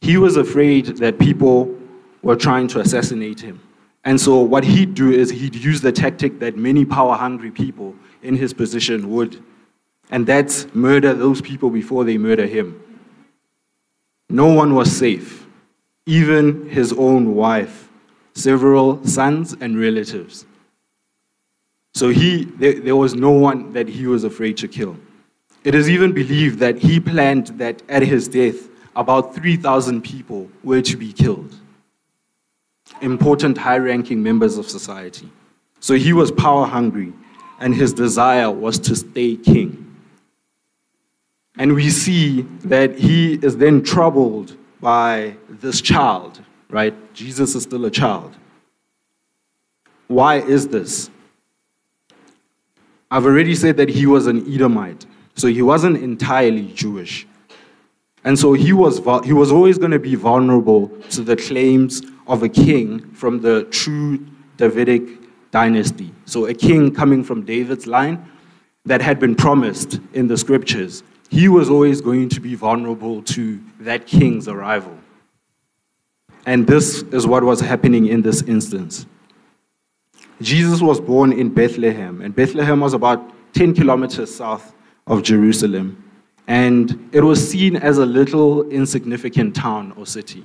He 0.00 0.16
was 0.16 0.36
afraid 0.36 0.98
that 0.98 1.18
people 1.18 1.74
were 2.22 2.36
trying 2.36 2.68
to 2.68 2.80
assassinate 2.80 3.40
him. 3.40 3.60
And 4.04 4.20
so, 4.20 4.40
what 4.40 4.64
he'd 4.64 4.94
do 4.94 5.10
is 5.10 5.30
he'd 5.30 5.54
use 5.54 5.80
the 5.80 5.92
tactic 5.92 6.38
that 6.40 6.56
many 6.56 6.84
power 6.84 7.16
hungry 7.16 7.50
people 7.50 7.94
in 8.22 8.34
his 8.34 8.52
position 8.52 9.10
would, 9.10 9.42
and 10.10 10.26
that's 10.26 10.66
murder 10.74 11.12
those 11.14 11.40
people 11.40 11.70
before 11.70 12.04
they 12.04 12.16
murder 12.16 12.46
him. 12.46 12.82
No 14.30 14.46
one 14.46 14.74
was 14.74 14.90
safe, 14.90 15.46
even 16.06 16.68
his 16.68 16.92
own 16.94 17.34
wife, 17.34 17.90
several 18.34 19.04
sons, 19.06 19.54
and 19.60 19.78
relatives. 19.78 20.46
So 22.00 22.08
he, 22.08 22.44
there, 22.44 22.80
there 22.80 22.96
was 22.96 23.14
no 23.14 23.30
one 23.30 23.74
that 23.74 23.86
he 23.86 24.06
was 24.06 24.24
afraid 24.24 24.56
to 24.56 24.68
kill. 24.68 24.96
It 25.64 25.74
is 25.74 25.90
even 25.90 26.12
believed 26.12 26.58
that 26.60 26.78
he 26.78 26.98
planned 26.98 27.48
that 27.58 27.82
at 27.90 28.00
his 28.00 28.26
death, 28.26 28.70
about 28.96 29.34
3,000 29.34 30.00
people 30.00 30.48
were 30.64 30.80
to 30.80 30.96
be 30.96 31.12
killed. 31.12 31.54
Important 33.02 33.58
high 33.58 33.76
ranking 33.76 34.22
members 34.22 34.56
of 34.56 34.66
society. 34.66 35.28
So 35.80 35.92
he 35.92 36.14
was 36.14 36.32
power 36.32 36.64
hungry, 36.64 37.12
and 37.58 37.74
his 37.74 37.92
desire 37.92 38.50
was 38.50 38.78
to 38.78 38.96
stay 38.96 39.36
king. 39.36 39.94
And 41.58 41.74
we 41.74 41.90
see 41.90 42.46
that 42.64 42.98
he 42.98 43.34
is 43.34 43.58
then 43.58 43.82
troubled 43.82 44.56
by 44.80 45.36
this 45.50 45.82
child, 45.82 46.40
right? 46.70 46.94
Jesus 47.12 47.54
is 47.54 47.64
still 47.64 47.84
a 47.84 47.90
child. 47.90 48.34
Why 50.06 50.36
is 50.36 50.68
this? 50.68 51.10
I've 53.10 53.26
already 53.26 53.54
said 53.54 53.76
that 53.78 53.88
he 53.88 54.06
was 54.06 54.26
an 54.26 54.52
Edomite, 54.52 55.04
so 55.34 55.48
he 55.48 55.62
wasn't 55.62 55.96
entirely 55.96 56.68
Jewish. 56.74 57.26
And 58.24 58.38
so 58.38 58.52
he 58.52 58.72
was, 58.72 58.98
he 59.24 59.32
was 59.32 59.50
always 59.50 59.78
going 59.78 59.90
to 59.92 59.98
be 59.98 60.14
vulnerable 60.14 60.88
to 61.10 61.22
the 61.22 61.36
claims 61.36 62.02
of 62.26 62.42
a 62.42 62.48
king 62.48 63.00
from 63.12 63.40
the 63.40 63.64
true 63.64 64.24
Davidic 64.56 65.02
dynasty. 65.50 66.12
So 66.26 66.46
a 66.46 66.54
king 66.54 66.94
coming 66.94 67.24
from 67.24 67.44
David's 67.44 67.86
line 67.86 68.30
that 68.84 69.00
had 69.00 69.18
been 69.18 69.34
promised 69.34 69.98
in 70.12 70.28
the 70.28 70.36
scriptures. 70.36 71.02
He 71.30 71.48
was 71.48 71.70
always 71.70 72.00
going 72.00 72.28
to 72.30 72.40
be 72.40 72.54
vulnerable 72.54 73.22
to 73.22 73.60
that 73.80 74.06
king's 74.06 74.48
arrival. 74.48 74.96
And 76.46 76.66
this 76.66 77.02
is 77.02 77.26
what 77.26 77.42
was 77.42 77.60
happening 77.60 78.06
in 78.06 78.22
this 78.22 78.42
instance. 78.42 79.06
Jesus 80.40 80.80
was 80.80 81.00
born 81.00 81.32
in 81.32 81.50
Bethlehem, 81.50 82.20
and 82.22 82.34
Bethlehem 82.34 82.80
was 82.80 82.94
about 82.94 83.32
10 83.54 83.74
kilometers 83.74 84.34
south 84.34 84.74
of 85.06 85.22
Jerusalem. 85.22 86.02
And 86.46 87.10
it 87.12 87.20
was 87.20 87.46
seen 87.46 87.76
as 87.76 87.98
a 87.98 88.06
little 88.06 88.68
insignificant 88.70 89.54
town 89.54 89.92
or 89.96 90.06
city. 90.06 90.44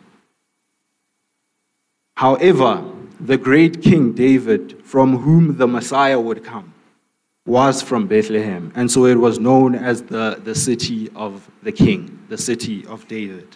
However, 2.16 2.84
the 3.20 3.38
great 3.38 3.82
King 3.82 4.14
David, 4.14 4.84
from 4.84 5.18
whom 5.18 5.58
the 5.58 5.68
Messiah 5.68 6.20
would 6.20 6.44
come, 6.44 6.74
was 7.46 7.82
from 7.82 8.08
Bethlehem. 8.08 8.72
And 8.76 8.90
so 8.92 9.06
it 9.06 9.16
was 9.16 9.40
known 9.40 9.76
as 9.76 10.04
the, 10.04 10.40
the 10.44 10.56
city 10.56 11.10
of 11.16 11.50
the 11.64 11.72
king, 11.72 12.20
the 12.28 12.38
city 12.38 12.86
of 12.88 13.08
David. 13.08 13.48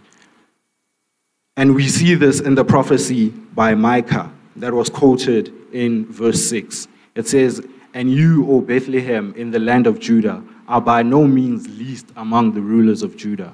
And 1.57 1.75
we 1.75 1.87
see 1.87 2.15
this 2.15 2.39
in 2.39 2.55
the 2.55 2.63
prophecy 2.63 3.29
by 3.29 3.75
Micah 3.75 4.31
that 4.55 4.73
was 4.73 4.89
quoted 4.89 5.53
in 5.73 6.05
verse 6.07 6.49
6. 6.49 6.87
It 7.15 7.27
says, 7.27 7.65
And 7.93 8.11
you, 8.11 8.49
O 8.49 8.61
Bethlehem, 8.61 9.33
in 9.35 9.51
the 9.51 9.59
land 9.59 9.87
of 9.87 9.99
Judah, 9.99 10.43
are 10.67 10.81
by 10.81 11.03
no 11.03 11.25
means 11.25 11.67
least 11.67 12.07
among 12.15 12.53
the 12.53 12.61
rulers 12.61 13.01
of 13.01 13.17
Judah. 13.17 13.53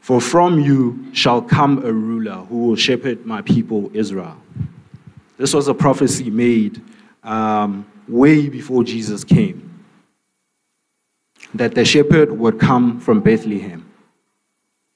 For 0.00 0.20
from 0.20 0.60
you 0.60 1.12
shall 1.12 1.42
come 1.42 1.84
a 1.84 1.92
ruler 1.92 2.36
who 2.48 2.66
will 2.66 2.76
shepherd 2.76 3.24
my 3.26 3.42
people 3.42 3.90
Israel. 3.94 4.36
This 5.36 5.54
was 5.54 5.68
a 5.68 5.74
prophecy 5.74 6.30
made 6.30 6.82
um, 7.22 7.86
way 8.08 8.48
before 8.48 8.84
Jesus 8.84 9.24
came 9.24 9.66
that 11.54 11.74
the 11.74 11.84
shepherd 11.84 12.30
would 12.32 12.60
come 12.60 13.00
from 13.00 13.20
Bethlehem. 13.20 13.86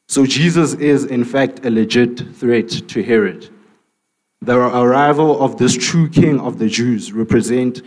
So 0.09 0.27
Jesus 0.27 0.75
is, 0.75 1.05
in 1.05 1.25
fact, 1.25 1.65
a 1.65 1.71
legit 1.71 2.19
threat 2.37 2.69
to 2.69 3.03
Herod. 3.03 3.49
The 4.45 4.59
arrival 4.59 5.43
of 5.43 5.57
this 5.57 5.75
true 5.75 6.07
king 6.07 6.39
of 6.39 6.59
the 6.59 6.69
Jews 6.69 7.13
represent, 7.13 7.81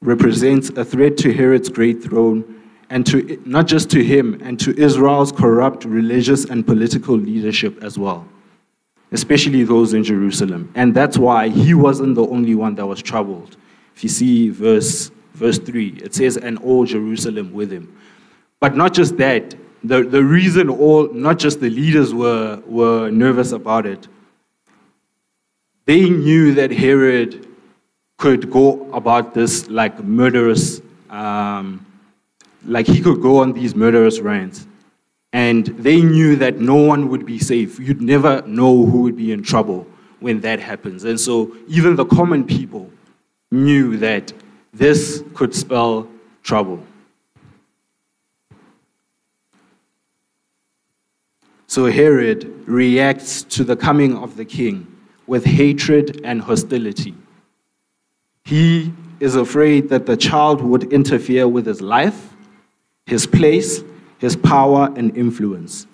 represents 0.00 0.68
a 0.70 0.84
threat 0.84 1.16
to 1.18 1.32
Herod's 1.32 1.68
great 1.68 2.02
throne 2.02 2.62
and 2.90 3.06
to 3.06 3.40
not 3.46 3.68
just 3.68 3.90
to 3.90 4.02
him 4.02 4.40
and 4.42 4.58
to 4.58 4.76
Israel's 4.76 5.30
corrupt 5.30 5.84
religious 5.84 6.46
and 6.46 6.66
political 6.66 7.14
leadership 7.14 7.80
as 7.84 7.96
well, 7.96 8.26
especially 9.12 9.62
those 9.62 9.94
in 9.94 10.02
Jerusalem. 10.02 10.72
And 10.74 10.96
that's 10.96 11.16
why 11.16 11.48
he 11.48 11.74
wasn't 11.74 12.16
the 12.16 12.26
only 12.26 12.56
one 12.56 12.74
that 12.74 12.86
was 12.86 13.00
troubled. 13.00 13.56
If 13.94 14.02
you 14.02 14.08
see 14.08 14.48
verse 14.48 15.12
verse 15.34 15.58
3, 15.58 16.00
it 16.02 16.12
says, 16.12 16.36
and 16.36 16.58
all 16.58 16.84
Jerusalem 16.84 17.52
with 17.52 17.70
him. 17.70 17.96
But 18.58 18.74
not 18.74 18.94
just 18.94 19.16
that, 19.18 19.54
the, 19.84 20.02
the 20.02 20.24
reason 20.24 20.68
all, 20.68 21.08
not 21.12 21.38
just 21.38 21.60
the 21.60 21.70
leaders 21.70 22.12
were, 22.12 22.60
were 22.66 23.10
nervous 23.10 23.52
about 23.52 23.86
it, 23.86 24.08
they 25.90 26.08
knew 26.08 26.54
that 26.54 26.70
Herod 26.70 27.48
could 28.16 28.48
go 28.48 28.88
about 28.92 29.34
this 29.34 29.68
like 29.68 29.98
murderous, 30.04 30.80
um, 31.10 31.84
like 32.64 32.86
he 32.86 33.00
could 33.00 33.20
go 33.20 33.38
on 33.38 33.52
these 33.52 33.74
murderous 33.74 34.20
rants. 34.20 34.68
And 35.32 35.66
they 35.66 36.00
knew 36.00 36.36
that 36.36 36.60
no 36.60 36.76
one 36.76 37.08
would 37.08 37.26
be 37.26 37.40
safe. 37.40 37.80
You'd 37.80 38.00
never 38.00 38.40
know 38.42 38.86
who 38.86 39.02
would 39.02 39.16
be 39.16 39.32
in 39.32 39.42
trouble 39.42 39.84
when 40.20 40.40
that 40.42 40.60
happens. 40.60 41.02
And 41.02 41.18
so 41.18 41.56
even 41.66 41.96
the 41.96 42.04
common 42.06 42.44
people 42.44 42.88
knew 43.50 43.96
that 43.96 44.32
this 44.72 45.24
could 45.34 45.52
spell 45.52 46.06
trouble. 46.44 46.78
So 51.66 51.86
Herod 51.86 52.44
reacts 52.68 53.42
to 53.54 53.64
the 53.64 53.74
coming 53.74 54.16
of 54.16 54.36
the 54.36 54.44
king 54.44 54.86
with 55.30 55.44
hatred 55.44 56.20
and 56.24 56.42
hostility. 56.42 57.14
He 58.44 58.92
is 59.20 59.36
afraid 59.36 59.88
that 59.90 60.04
the 60.04 60.16
child 60.16 60.60
would 60.60 60.92
interfere 60.92 61.46
with 61.46 61.66
his 61.66 61.80
life, 61.80 62.34
his 63.06 63.28
place, 63.28 63.84
his 64.18 64.34
power, 64.34 64.92
and 64.96 65.16
influence. 65.16 65.86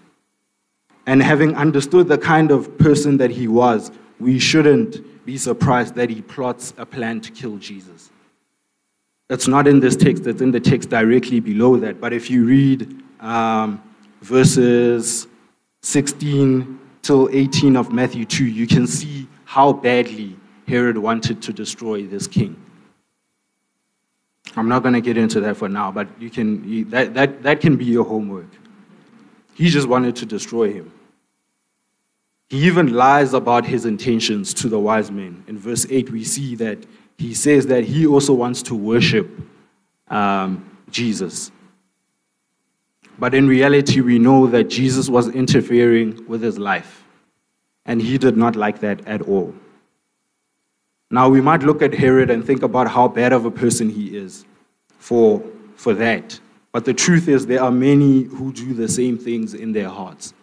And 1.05 1.23
having 1.23 1.55
understood 1.55 2.09
the 2.09 2.16
kind 2.16 2.50
of 2.50 2.78
person 2.78 3.19
that 3.19 3.31
he 3.31 3.47
was, 3.47 3.93
we 4.19 4.38
shouldn't 4.38 5.26
be 5.26 5.37
surprised 5.37 5.97
that 5.97 6.09
he 6.09 6.23
plots 6.23 6.73
a 6.78 6.87
plan 6.87 7.21
to 7.21 7.31
kill 7.31 7.59
Jesus. 7.59 8.11
It's 9.28 9.47
not 9.47 9.69
in 9.69 9.81
this 9.81 9.97
text, 9.97 10.26
it's 10.26 10.40
in 10.40 10.50
the 10.50 10.61
text 10.61 10.88
directly 10.88 11.40
below 11.40 11.76
that. 11.76 12.00
But 12.00 12.14
if 12.14 12.31
you 12.31 12.47
read 12.47 13.02
um, 13.21 13.83
verses 14.23 15.26
16 15.83 16.86
till 17.06 17.28
18 17.30 17.76
of 17.76 17.92
Matthew 17.92 18.25
2, 18.25 18.44
you 18.44 18.66
can 18.66 18.86
see 18.86 19.28
how 19.44 19.72
badly 19.72 20.36
Herod 20.66 20.98
wanted 20.98 21.40
to 21.42 21.52
destroy 21.52 22.04
this 22.06 22.26
king. 22.26 22.60
I'm 24.56 24.68
not 24.68 24.82
going 24.82 24.94
to 24.94 25.00
get 25.00 25.16
into 25.16 25.40
that 25.40 25.56
for 25.56 25.68
now, 25.68 25.92
but 25.92 26.08
you 26.20 26.30
can, 26.30 26.90
that, 26.90 27.14
that, 27.14 27.42
that 27.44 27.60
can 27.60 27.76
be 27.76 27.84
your 27.84 28.04
homework. 28.04 28.48
He 29.54 29.68
just 29.68 29.86
wanted 29.86 30.16
to 30.16 30.26
destroy 30.26 30.72
him. 30.72 30.92
He 32.48 32.66
even 32.66 32.92
lies 32.92 33.34
about 33.34 33.64
his 33.66 33.86
intentions 33.86 34.52
to 34.54 34.68
the 34.68 34.78
wise 34.78 35.10
men. 35.10 35.44
In 35.46 35.58
verse 35.58 35.86
8, 35.88 36.10
we 36.10 36.25
see 36.25 36.56
that 36.56 36.78
he 37.18 37.34
says 37.34 37.66
that 37.68 37.84
he 37.84 38.06
also 38.06 38.34
wants 38.34 38.62
to 38.64 38.75
worship 38.75 39.28
um, 40.08 40.76
Jesus. 40.90 41.50
But 43.18 43.35
in 43.35 43.49
reality, 43.49 44.00
we 44.00 44.18
know 44.18 44.46
that 44.49 44.64
Jesus 44.64 45.08
was 45.08 45.28
interfering 45.28 46.26
with 46.26 46.42
his 46.42 46.58
life. 46.58 47.04
And 47.87 48.02
he 48.02 48.18
did 48.18 48.37
not 48.37 48.56
like 48.56 48.80
that 48.80 49.06
at 49.06 49.23
all. 49.23 49.54
Now, 51.11 51.28
we 51.28 51.40
might 51.40 51.62
look 51.62 51.82
at 51.82 51.94
Herod 51.94 52.30
and 52.30 52.44
think 52.44 52.62
about 52.62 52.88
how 52.88 53.08
bad 53.08 53.32
of 53.32 53.44
a 53.44 53.50
person 53.50 53.88
he 53.88 54.16
is 54.16 54.44
for, 54.99 55.42
for 55.76 55.94
that. 55.94 56.38
But 56.73 56.85
the 56.85 56.92
truth 56.92 57.28
is, 57.28 57.46
there 57.46 57.62
are 57.62 57.70
many 57.70 58.25
who 58.25 58.52
do 58.52 58.75
the 58.75 58.88
same 58.88 59.16
things 59.16 59.54
in 59.54 59.73
their 59.73 59.88
hearts. 59.88 60.35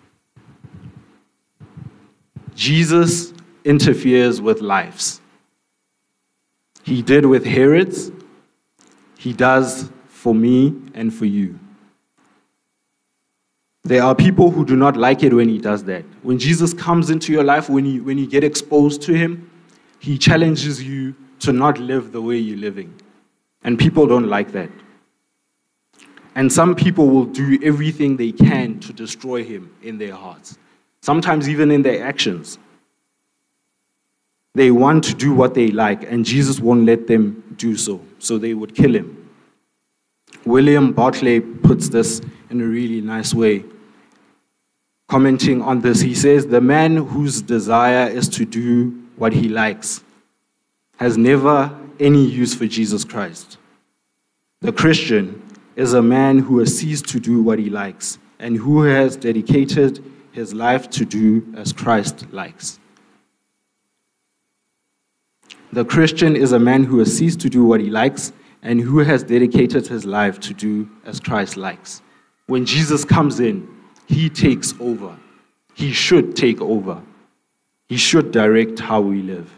Jesus 2.55 3.33
interferes 3.65 4.41
with 4.41 4.61
lives. 4.61 5.21
He 6.83 7.01
did 7.01 7.25
with 7.25 7.45
Herod's, 7.45 8.11
he 9.17 9.33
does 9.33 9.89
for 10.07 10.33
me 10.33 10.75
and 10.93 11.13
for 11.13 11.25
you. 11.25 11.59
There 13.85 14.01
are 14.01 14.15
people 14.15 14.49
who 14.49 14.65
do 14.65 14.77
not 14.77 14.95
like 14.95 15.23
it 15.23 15.33
when 15.33 15.49
he 15.49 15.57
does 15.57 15.83
that. 15.85 16.05
When 16.21 16.39
Jesus 16.39 16.73
comes 16.73 17.09
into 17.09 17.33
your 17.33 17.43
life, 17.43 17.69
when 17.69 17.85
you, 17.85 18.03
when 18.03 18.17
you 18.17 18.25
get 18.25 18.43
exposed 18.43 19.01
to 19.03 19.13
him, 19.13 19.49
he 19.99 20.17
challenges 20.17 20.81
you 20.81 21.13
to 21.39 21.51
not 21.51 21.77
live 21.77 22.13
the 22.13 22.21
way 22.21 22.37
you're 22.37 22.57
living. 22.57 22.93
And 23.63 23.77
people 23.77 24.07
don't 24.07 24.27
like 24.27 24.53
that. 24.53 24.69
And 26.35 26.51
some 26.51 26.75
people 26.75 27.09
will 27.09 27.25
do 27.25 27.59
everything 27.61 28.15
they 28.15 28.31
can 28.31 28.79
to 28.79 28.93
destroy 28.93 29.43
him 29.43 29.75
in 29.83 29.97
their 29.97 30.15
hearts, 30.15 30.57
sometimes 31.01 31.49
even 31.49 31.69
in 31.69 31.81
their 31.81 32.05
actions. 32.05 32.57
They 34.55 34.71
want 34.71 35.03
to 35.05 35.13
do 35.13 35.33
what 35.33 35.53
they 35.53 35.67
like, 35.67 36.09
and 36.09 36.23
Jesus 36.23 36.59
won't 36.59 36.85
let 36.85 37.07
them 37.07 37.55
do 37.57 37.75
so, 37.75 38.01
so 38.19 38.37
they 38.37 38.53
would 38.53 38.75
kill 38.75 38.95
him. 38.95 39.29
William 40.45 40.93
Barclay 40.93 41.39
puts 41.39 41.89
this 41.89 42.21
in 42.49 42.61
a 42.61 42.65
really 42.65 43.01
nice 43.01 43.33
way. 43.33 43.65
Commenting 45.13 45.61
on 45.61 45.81
this, 45.81 46.01
he 46.01 46.15
says, 46.15 46.47
The 46.47 46.59
man 46.59 46.97
whose 46.97 47.39
desire 47.39 48.09
is 48.09 48.27
to 48.29 48.45
do 48.45 48.89
what 49.15 49.31
he 49.31 49.47
likes 49.47 50.03
has 50.97 51.19
never 51.19 51.71
any 51.99 52.25
use 52.25 52.55
for 52.55 52.65
Jesus 52.65 53.05
Christ. 53.05 53.59
The 54.61 54.71
Christian 54.71 55.39
is 55.75 55.93
a 55.93 56.01
man 56.01 56.39
who 56.39 56.57
has 56.57 56.75
ceased 56.75 57.05
to 57.09 57.19
do 57.19 57.43
what 57.43 57.59
he 57.59 57.69
likes 57.69 58.17
and 58.39 58.57
who 58.57 58.81
has 58.81 59.15
dedicated 59.15 60.03
his 60.31 60.51
life 60.51 60.89
to 60.89 61.05
do 61.05 61.45
as 61.55 61.71
Christ 61.71 62.33
likes. 62.33 62.79
The 65.73 65.85
Christian 65.85 66.35
is 66.35 66.53
a 66.53 66.59
man 66.59 66.85
who 66.85 66.97
has 66.97 67.15
ceased 67.15 67.39
to 67.41 67.51
do 67.51 67.63
what 67.63 67.81
he 67.81 67.91
likes 67.91 68.33
and 68.63 68.81
who 68.81 68.97
has 68.97 69.21
dedicated 69.21 69.85
his 69.85 70.05
life 70.05 70.39
to 70.39 70.55
do 70.55 70.89
as 71.05 71.19
Christ 71.19 71.55
likes. 71.55 72.01
When 72.47 72.65
Jesus 72.65 73.05
comes 73.05 73.39
in, 73.39 73.72
he 74.13 74.29
takes 74.29 74.73
over. 74.79 75.15
He 75.73 75.91
should 75.91 76.35
take 76.35 76.61
over. 76.61 77.01
He 77.89 77.97
should 77.97 78.31
direct 78.31 78.79
how 78.79 79.01
we 79.01 79.21
live. 79.21 79.51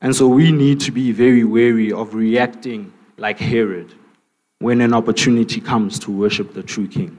And 0.00 0.14
so 0.14 0.28
we 0.28 0.52
need 0.52 0.80
to 0.80 0.92
be 0.92 1.12
very 1.12 1.44
wary 1.44 1.92
of 1.92 2.14
reacting 2.14 2.92
like 3.16 3.38
Herod 3.38 3.92
when 4.58 4.80
an 4.80 4.94
opportunity 4.94 5.60
comes 5.60 5.98
to 6.00 6.10
worship 6.10 6.54
the 6.54 6.62
true 6.62 6.86
king. 6.86 7.16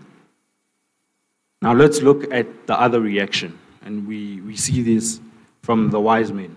Now 1.61 1.73
let's 1.73 2.01
look 2.01 2.31
at 2.33 2.67
the 2.67 2.79
other 2.79 2.99
reaction, 2.99 3.57
and 3.83 4.07
we, 4.07 4.41
we 4.41 4.55
see 4.55 4.81
this 4.81 5.19
from 5.61 5.89
the 5.89 5.99
wise 5.99 6.31
men. 6.31 6.55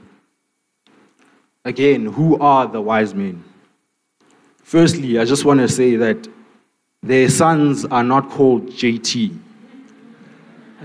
Again, 1.64 2.06
who 2.06 2.38
are 2.38 2.66
the 2.66 2.80
wise 2.80 3.14
men? 3.14 3.44
Firstly, 4.62 5.18
I 5.18 5.24
just 5.24 5.44
want 5.44 5.60
to 5.60 5.68
say 5.68 5.96
that 5.96 6.26
their 7.02 7.28
sons 7.28 7.84
are 7.84 8.04
not 8.04 8.30
called 8.30 8.68
JT, 8.68 9.38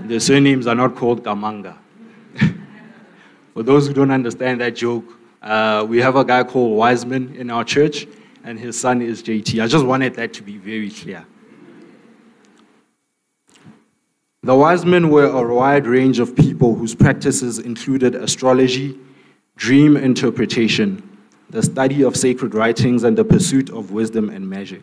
and 0.00 0.10
their 0.10 0.20
surnames 0.20 0.66
are 0.66 0.74
not 0.74 0.96
called 0.96 1.22
Gamanga. 1.22 1.76
For 3.54 3.62
those 3.62 3.86
who 3.86 3.92
don't 3.92 4.10
understand 4.10 4.60
that 4.62 4.74
joke, 4.74 5.04
uh, 5.42 5.84
we 5.86 5.98
have 5.98 6.16
a 6.16 6.24
guy 6.24 6.42
called 6.42 6.76
Wiseman 6.76 7.34
in 7.34 7.50
our 7.50 7.64
church, 7.64 8.06
and 8.42 8.58
his 8.58 8.80
son 8.80 9.02
is 9.02 9.22
JT. 9.22 9.62
I 9.62 9.66
just 9.66 9.84
wanted 9.84 10.14
that 10.14 10.32
to 10.34 10.42
be 10.42 10.56
very 10.56 10.90
clear. 10.90 11.26
The 14.42 14.54
wise 14.56 14.86
men 14.86 15.10
were 15.10 15.26
a 15.26 15.54
wide 15.54 15.86
range 15.86 16.18
of 16.18 16.34
people 16.34 16.74
whose 16.74 16.94
practices 16.94 17.58
included 17.58 18.14
astrology, 18.14 18.98
dream 19.56 19.98
interpretation, 19.98 21.06
the 21.50 21.62
study 21.62 22.02
of 22.02 22.16
sacred 22.16 22.54
writings, 22.54 23.04
and 23.04 23.18
the 23.18 23.24
pursuit 23.24 23.68
of 23.68 23.90
wisdom 23.90 24.30
and 24.30 24.48
magic. 24.48 24.82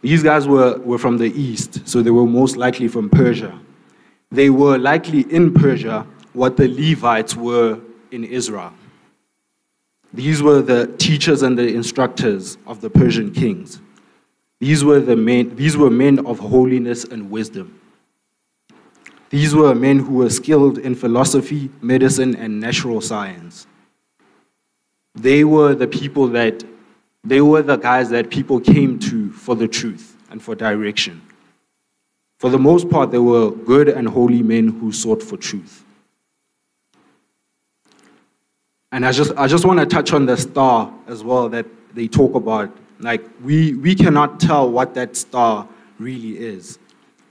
These 0.00 0.24
guys 0.24 0.48
were, 0.48 0.78
were 0.78 0.98
from 0.98 1.18
the 1.18 1.32
east, 1.40 1.86
so 1.86 2.02
they 2.02 2.10
were 2.10 2.26
most 2.26 2.56
likely 2.56 2.88
from 2.88 3.08
Persia. 3.08 3.56
They 4.32 4.48
were 4.48 4.78
likely 4.78 5.20
in 5.30 5.52
Persia 5.52 6.06
what 6.32 6.56
the 6.56 6.66
Levites 6.66 7.36
were 7.36 7.78
in 8.10 8.24
Israel. 8.24 8.72
These 10.14 10.42
were 10.42 10.62
the 10.62 10.86
teachers 10.96 11.42
and 11.42 11.58
the 11.58 11.74
instructors 11.74 12.56
of 12.66 12.80
the 12.80 12.88
Persian 12.88 13.32
kings. 13.32 13.80
These 14.58 14.84
were, 14.84 15.00
the 15.00 15.16
men, 15.16 15.54
these 15.54 15.76
were 15.76 15.90
men 15.90 16.24
of 16.24 16.38
holiness 16.38 17.04
and 17.04 17.30
wisdom. 17.30 17.78
These 19.28 19.54
were 19.54 19.74
men 19.74 19.98
who 19.98 20.14
were 20.14 20.30
skilled 20.30 20.78
in 20.78 20.94
philosophy, 20.94 21.70
medicine, 21.82 22.34
and 22.36 22.58
natural 22.58 23.00
science. 23.00 23.66
They 25.14 25.44
were 25.44 25.74
the 25.74 25.86
people 25.86 26.28
that, 26.28 26.64
they 27.22 27.42
were 27.42 27.62
the 27.62 27.76
guys 27.76 28.08
that 28.10 28.30
people 28.30 28.60
came 28.60 28.98
to 29.00 29.30
for 29.32 29.54
the 29.54 29.68
truth 29.68 30.16
and 30.30 30.42
for 30.42 30.54
direction. 30.54 31.20
For 32.42 32.50
the 32.50 32.58
most 32.58 32.90
part, 32.90 33.12
they 33.12 33.20
were 33.20 33.52
good 33.52 33.88
and 33.88 34.08
holy 34.08 34.42
men 34.42 34.66
who 34.66 34.90
sought 34.90 35.22
for 35.22 35.36
truth. 35.36 35.84
And 38.90 39.06
I 39.06 39.12
just, 39.12 39.30
I 39.36 39.46
just 39.46 39.64
want 39.64 39.78
to 39.78 39.86
touch 39.86 40.12
on 40.12 40.26
the 40.26 40.36
star 40.36 40.92
as 41.06 41.22
well 41.22 41.48
that 41.50 41.66
they 41.94 42.08
talk 42.08 42.34
about. 42.34 42.76
Like, 42.98 43.22
we, 43.44 43.74
we 43.74 43.94
cannot 43.94 44.40
tell 44.40 44.68
what 44.68 44.92
that 44.94 45.14
star 45.16 45.68
really 46.00 46.36
is, 46.36 46.80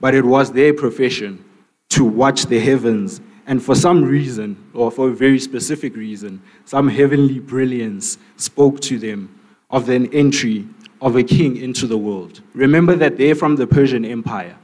but 0.00 0.14
it 0.14 0.24
was 0.24 0.50
their 0.50 0.72
profession 0.72 1.44
to 1.90 2.06
watch 2.06 2.46
the 2.46 2.58
heavens. 2.58 3.20
And 3.46 3.62
for 3.62 3.74
some 3.74 4.02
reason, 4.02 4.56
or 4.72 4.90
for 4.90 5.10
a 5.10 5.12
very 5.12 5.38
specific 5.40 5.94
reason, 5.94 6.40
some 6.64 6.88
heavenly 6.88 7.38
brilliance 7.38 8.16
spoke 8.38 8.80
to 8.80 8.98
them 8.98 9.38
of 9.68 9.90
an 9.90 10.06
entry 10.14 10.66
of 11.02 11.16
a 11.16 11.22
king 11.22 11.58
into 11.58 11.86
the 11.86 11.98
world. 11.98 12.40
Remember 12.54 12.96
that 12.96 13.18
they're 13.18 13.34
from 13.34 13.56
the 13.56 13.66
Persian 13.66 14.06
Empire, 14.06 14.56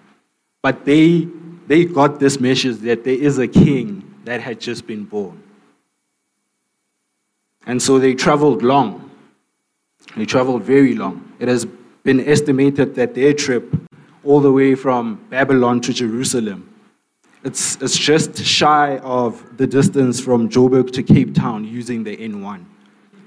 but 0.62 0.84
they, 0.84 1.28
they 1.66 1.84
got 1.84 2.20
this 2.20 2.40
message 2.40 2.78
that 2.78 3.04
there 3.04 3.14
is 3.14 3.38
a 3.38 3.48
king 3.48 4.14
that 4.24 4.40
had 4.40 4.60
just 4.60 4.86
been 4.86 5.04
born. 5.04 5.42
And 7.66 7.82
so 7.82 7.98
they 7.98 8.14
traveled 8.14 8.62
long. 8.62 9.10
They 10.16 10.24
traveled 10.24 10.62
very 10.62 10.94
long. 10.94 11.32
It 11.38 11.48
has 11.48 11.66
been 12.02 12.26
estimated 12.26 12.94
that 12.94 13.14
their 13.14 13.34
trip 13.34 13.74
all 14.24 14.40
the 14.40 14.52
way 14.52 14.74
from 14.74 15.16
Babylon 15.30 15.80
to 15.82 15.92
Jerusalem, 15.92 16.68
it's, 17.44 17.76
it's 17.76 17.96
just 17.96 18.44
shy 18.44 18.98
of 18.98 19.56
the 19.56 19.66
distance 19.66 20.18
from 20.20 20.48
Joburg 20.48 20.90
to 20.92 21.02
Cape 21.02 21.34
Town 21.34 21.64
using 21.64 22.02
the 22.02 22.16
N1. 22.16 22.64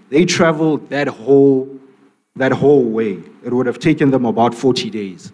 They 0.09 0.25
traveled 0.25 0.89
that 0.89 1.07
whole, 1.07 1.79
that 2.35 2.51
whole 2.51 2.83
way. 2.83 3.19
It 3.43 3.53
would 3.53 3.65
have 3.65 3.79
taken 3.79 4.11
them 4.11 4.25
about 4.25 4.53
40 4.53 4.89
days. 4.89 5.31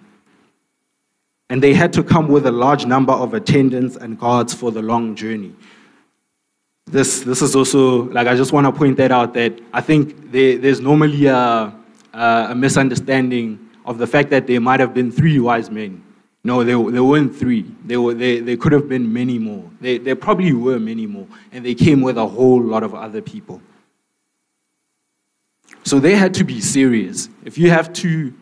And 1.49 1.63
they 1.63 1.73
had 1.73 1.93
to 1.93 2.03
come 2.03 2.27
with 2.27 2.45
a 2.45 2.51
large 2.51 2.85
number 2.85 3.13
of 3.13 3.33
attendants 3.33 3.95
and 3.95 4.19
guards 4.19 4.53
for 4.53 4.71
the 4.71 4.81
long 4.81 5.15
journey 5.15 5.55
this, 6.87 7.21
this 7.21 7.41
is 7.41 7.55
also, 7.55 8.03
like, 8.11 8.27
I 8.27 8.35
just 8.35 8.53
want 8.53 8.65
to 8.65 8.71
point 8.71 8.97
that 8.97 9.11
out 9.11 9.33
that 9.33 9.59
I 9.73 9.81
think 9.81 10.31
there, 10.31 10.57
there's 10.57 10.79
normally 10.79 11.25
a, 11.25 11.73
a 12.13 12.55
misunderstanding 12.55 13.59
of 13.85 13.97
the 13.97 14.07
fact 14.07 14.29
that 14.29 14.47
there 14.47 14.61
might 14.61 14.79
have 14.79 14.93
been 14.93 15.11
three 15.11 15.39
wise 15.39 15.69
men. 15.69 16.03
No, 16.43 16.63
there, 16.63 16.81
there 16.91 17.03
weren't 17.03 17.35
three. 17.35 17.65
There, 17.83 17.99
were, 17.99 18.13
there, 18.13 18.41
there 18.41 18.55
could 18.55 18.71
have 18.71 18.87
been 18.87 19.11
many 19.11 19.37
more. 19.37 19.69
There, 19.81 19.99
there 19.99 20.15
probably 20.15 20.53
were 20.53 20.79
many 20.79 21.05
more. 21.05 21.27
And 21.51 21.65
they 21.65 21.75
came 21.75 22.01
with 22.01 22.17
a 22.17 22.25
whole 22.25 22.61
lot 22.61 22.83
of 22.83 22.95
other 22.95 23.21
people. 23.21 23.61
So 25.83 25.99
they 25.99 26.15
had 26.15 26.33
to 26.35 26.45
be 26.45 26.61
serious. 26.61 27.29
If 27.43 27.57
you 27.57 27.69
have 27.69 27.91
to, 27.93 28.33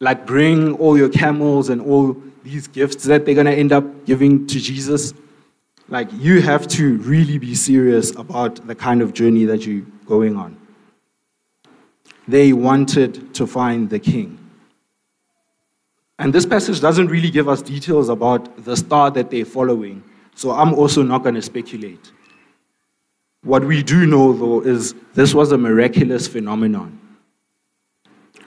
like, 0.00 0.26
bring 0.26 0.74
all 0.74 0.98
your 0.98 1.08
camels 1.08 1.68
and 1.68 1.80
all 1.80 2.16
these 2.42 2.68
gifts 2.68 3.04
that 3.04 3.24
they're 3.24 3.34
going 3.34 3.46
to 3.46 3.54
end 3.54 3.72
up 3.72 4.04
giving 4.06 4.46
to 4.46 4.60
Jesus, 4.60 5.14
like, 5.88 6.08
you 6.12 6.40
have 6.40 6.66
to 6.68 6.98
really 6.98 7.38
be 7.38 7.54
serious 7.54 8.14
about 8.16 8.66
the 8.66 8.74
kind 8.74 9.02
of 9.02 9.12
journey 9.12 9.44
that 9.44 9.66
you're 9.66 9.84
going 10.04 10.36
on. 10.36 10.56
They 12.28 12.52
wanted 12.52 13.34
to 13.34 13.46
find 13.46 13.88
the 13.88 13.98
king. 13.98 14.38
And 16.18 16.32
this 16.32 16.46
passage 16.46 16.80
doesn't 16.80 17.08
really 17.08 17.30
give 17.30 17.48
us 17.48 17.62
details 17.62 18.08
about 18.08 18.64
the 18.64 18.76
star 18.76 19.10
that 19.12 19.30
they're 19.30 19.44
following, 19.44 20.02
so 20.34 20.50
I'm 20.50 20.74
also 20.74 21.02
not 21.02 21.22
going 21.22 21.34
to 21.36 21.42
speculate. 21.42 22.12
What 23.42 23.64
we 23.64 23.82
do 23.82 24.06
know, 24.06 24.32
though, 24.32 24.60
is 24.60 24.94
this 25.14 25.34
was 25.34 25.52
a 25.52 25.58
miraculous 25.58 26.26
phenomenon. 26.26 26.98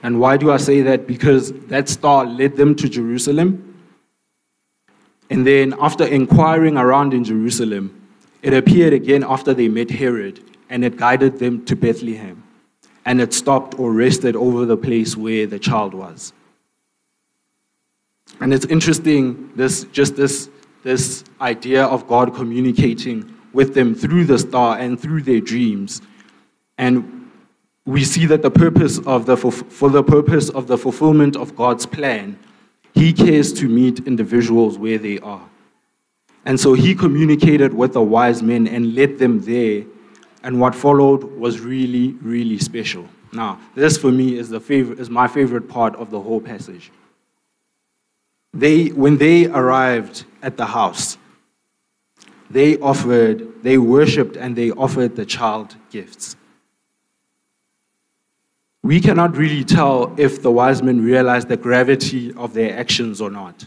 And 0.02 0.18
why 0.18 0.36
do 0.36 0.50
I 0.50 0.56
say 0.56 0.82
that? 0.82 1.06
Because 1.06 1.52
that 1.68 1.88
star 1.88 2.24
led 2.24 2.56
them 2.56 2.74
to 2.76 2.88
Jerusalem 2.88 3.70
and 5.30 5.46
then, 5.46 5.74
after 5.80 6.04
inquiring 6.04 6.76
around 6.76 7.14
in 7.14 7.22
Jerusalem, 7.22 7.96
it 8.42 8.52
appeared 8.52 8.92
again 8.92 9.22
after 9.22 9.54
they 9.54 9.68
met 9.68 9.88
Herod, 9.88 10.40
and 10.68 10.84
it 10.84 10.96
guided 10.96 11.38
them 11.38 11.64
to 11.66 11.76
Bethlehem. 11.76 12.42
And 13.04 13.20
it 13.20 13.32
stopped 13.32 13.78
or 13.78 13.92
rested 13.92 14.34
over 14.34 14.66
the 14.66 14.76
place 14.76 15.16
where 15.16 15.46
the 15.46 15.58
child 15.58 15.94
was. 15.94 16.32
And 18.40 18.52
it's 18.52 18.66
interesting, 18.66 19.52
this, 19.54 19.84
just 19.84 20.16
this, 20.16 20.50
this 20.82 21.22
idea 21.40 21.84
of 21.84 22.08
God 22.08 22.34
communicating 22.34 23.32
with 23.52 23.74
them 23.74 23.94
through 23.94 24.24
the 24.24 24.38
star 24.38 24.78
and 24.78 24.98
through 24.98 25.22
their 25.22 25.40
dreams. 25.40 26.02
And 26.76 27.19
we 27.86 28.04
see 28.04 28.26
that 28.26 28.42
the 28.42 28.50
purpose 28.50 28.98
of 29.06 29.26
the, 29.26 29.36
for 29.36 29.90
the 29.90 30.02
purpose 30.02 30.48
of 30.50 30.66
the 30.66 30.76
fulfillment 30.76 31.36
of 31.36 31.56
God's 31.56 31.86
plan, 31.86 32.38
He 32.94 33.12
cares 33.12 33.52
to 33.54 33.68
meet 33.68 34.06
individuals 34.06 34.78
where 34.78 34.98
they 34.98 35.18
are. 35.20 35.48
And 36.44 36.58
so 36.58 36.74
He 36.74 36.94
communicated 36.94 37.74
with 37.74 37.94
the 37.94 38.02
wise 38.02 38.42
men 38.42 38.66
and 38.66 38.94
led 38.94 39.18
them 39.18 39.40
there. 39.40 39.84
And 40.42 40.60
what 40.60 40.74
followed 40.74 41.24
was 41.24 41.60
really, 41.60 42.12
really 42.22 42.58
special. 42.58 43.08
Now, 43.32 43.60
this 43.74 43.96
for 43.96 44.10
me 44.10 44.36
is, 44.36 44.48
the 44.48 44.60
favorite, 44.60 44.98
is 44.98 45.08
my 45.08 45.28
favorite 45.28 45.68
part 45.68 45.94
of 45.96 46.10
the 46.10 46.20
whole 46.20 46.40
passage. 46.40 46.90
They, 48.52 48.88
when 48.88 49.18
they 49.18 49.46
arrived 49.46 50.24
at 50.42 50.56
the 50.56 50.66
house, 50.66 51.16
they 52.50 52.78
offered, 52.78 53.62
they 53.62 53.78
worshipped, 53.78 54.36
and 54.36 54.56
they 54.56 54.72
offered 54.72 55.14
the 55.14 55.24
child 55.24 55.76
gifts. 55.90 56.36
We 58.82 59.00
cannot 59.00 59.36
really 59.36 59.62
tell 59.62 60.14
if 60.16 60.42
the 60.42 60.50
wise 60.50 60.82
men 60.82 61.04
realized 61.04 61.48
the 61.48 61.56
gravity 61.56 62.32
of 62.34 62.54
their 62.54 62.78
actions 62.78 63.20
or 63.20 63.30
not. 63.30 63.66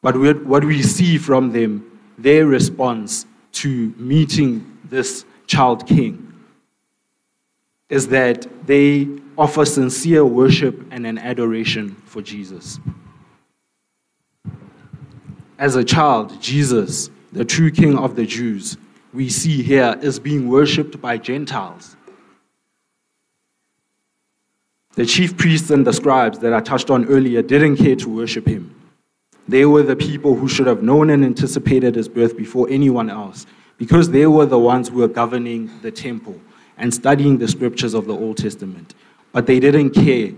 But 0.00 0.16
what 0.46 0.64
we 0.64 0.82
see 0.82 1.18
from 1.18 1.52
them, 1.52 2.00
their 2.16 2.46
response 2.46 3.26
to 3.52 3.92
meeting 3.96 4.78
this 4.84 5.24
child 5.46 5.86
king, 5.86 6.32
is 7.90 8.08
that 8.08 8.46
they 8.66 9.08
offer 9.36 9.64
sincere 9.64 10.24
worship 10.24 10.80
and 10.90 11.06
an 11.06 11.18
adoration 11.18 11.94
for 12.06 12.22
Jesus. 12.22 12.80
As 15.58 15.76
a 15.76 15.84
child, 15.84 16.40
Jesus, 16.40 17.10
the 17.32 17.44
true 17.44 17.70
king 17.70 17.98
of 17.98 18.16
the 18.16 18.24
Jews, 18.24 18.78
we 19.12 19.28
see 19.28 19.62
here 19.62 19.98
is 20.00 20.18
being 20.18 20.48
worshipped 20.48 21.00
by 21.00 21.18
Gentiles. 21.18 21.96
The 24.98 25.06
chief 25.06 25.36
priests 25.36 25.70
and 25.70 25.86
the 25.86 25.92
scribes 25.92 26.40
that 26.40 26.52
I 26.52 26.58
touched 26.58 26.90
on 26.90 27.04
earlier 27.04 27.40
didn't 27.40 27.76
care 27.76 27.94
to 27.94 28.08
worship 28.08 28.48
him. 28.48 28.74
They 29.46 29.64
were 29.64 29.84
the 29.84 29.94
people 29.94 30.34
who 30.34 30.48
should 30.48 30.66
have 30.66 30.82
known 30.82 31.10
and 31.10 31.24
anticipated 31.24 31.94
his 31.94 32.08
birth 32.08 32.36
before 32.36 32.68
anyone 32.68 33.08
else, 33.08 33.46
because 33.76 34.10
they 34.10 34.26
were 34.26 34.44
the 34.44 34.58
ones 34.58 34.88
who 34.88 34.96
were 34.96 35.06
governing 35.06 35.70
the 35.82 35.92
temple 35.92 36.40
and 36.78 36.92
studying 36.92 37.38
the 37.38 37.46
scriptures 37.46 37.94
of 37.94 38.06
the 38.06 38.12
Old 38.12 38.38
Testament. 38.38 38.96
But 39.30 39.46
they 39.46 39.60
didn't 39.60 39.90
care. 39.90 40.32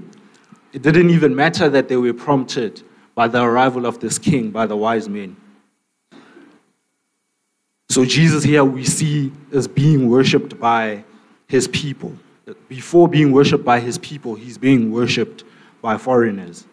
It 0.75 0.83
didn't 0.83 1.09
even 1.09 1.35
matter 1.35 1.71
that 1.71 1.89
they 1.89 1.97
were 1.97 2.13
prompted 2.13 2.83
by 3.15 3.29
the 3.29 3.43
arrival 3.43 3.87
of 3.87 4.01
this 4.01 4.19
king, 4.19 4.51
by 4.51 4.67
the 4.67 4.77
wise 4.77 5.09
men. 5.09 5.39
So, 7.89 8.05
Jesus 8.05 8.45
here 8.45 8.63
we 8.63 8.85
see 8.85 9.33
is 9.53 9.67
being 9.67 10.11
worshipped 10.11 10.61
by 10.61 11.05
his 11.47 11.67
people. 11.67 12.15
Before 12.69 13.09
being 13.09 13.33
worshipped 13.33 13.65
by 13.65 13.81
his 13.81 13.99
people, 13.99 14.35
he's 14.35 14.59
being 14.59 14.93
worshipped 14.93 15.45
by 15.83 15.99
foreigners. 15.99 16.67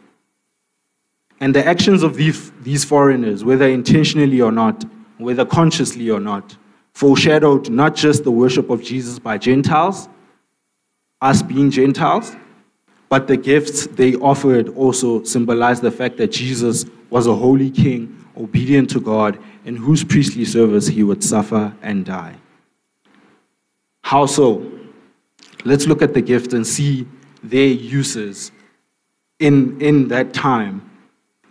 And 1.39 1.53
the 1.53 1.65
actions 1.65 2.03
of 2.03 2.15
these, 2.15 2.51
these 2.61 2.83
foreigners, 2.83 3.43
whether 3.43 3.67
intentionally 3.67 4.41
or 4.41 4.51
not, 4.51 4.85
whether 5.17 5.45
consciously 5.45 6.09
or 6.09 6.19
not, 6.19 6.57
foreshadowed 6.93 7.69
not 7.69 7.95
just 7.95 8.23
the 8.23 8.31
worship 8.31 8.69
of 8.69 8.81
Jesus 8.81 9.19
by 9.19 9.37
Gentiles, 9.37 10.09
us 11.21 11.41
being 11.41 11.69
Gentiles, 11.69 12.35
but 13.09 13.27
the 13.27 13.37
gifts 13.37 13.87
they 13.87 14.15
offered 14.15 14.69
also 14.69 15.23
symbolized 15.23 15.81
the 15.81 15.91
fact 15.91 16.17
that 16.17 16.31
Jesus 16.31 16.85
was 17.09 17.27
a 17.27 17.35
holy 17.35 17.69
king, 17.69 18.25
obedient 18.35 18.89
to 18.91 18.99
God, 18.99 19.39
in 19.63 19.75
whose 19.75 20.03
priestly 20.03 20.43
service 20.43 20.87
he 20.87 21.03
would 21.03 21.23
suffer 21.23 21.73
and 21.81 22.05
die. 22.05 22.35
How 24.01 24.25
so? 24.25 24.71
Let's 25.65 25.87
look 25.87 26.01
at 26.01 26.13
the 26.13 26.21
gifts 26.21 26.53
and 26.53 26.65
see 26.65 27.07
their 27.43 27.67
uses 27.67 28.51
in, 29.39 29.79
in 29.81 30.07
that 30.09 30.33
time 30.33 30.89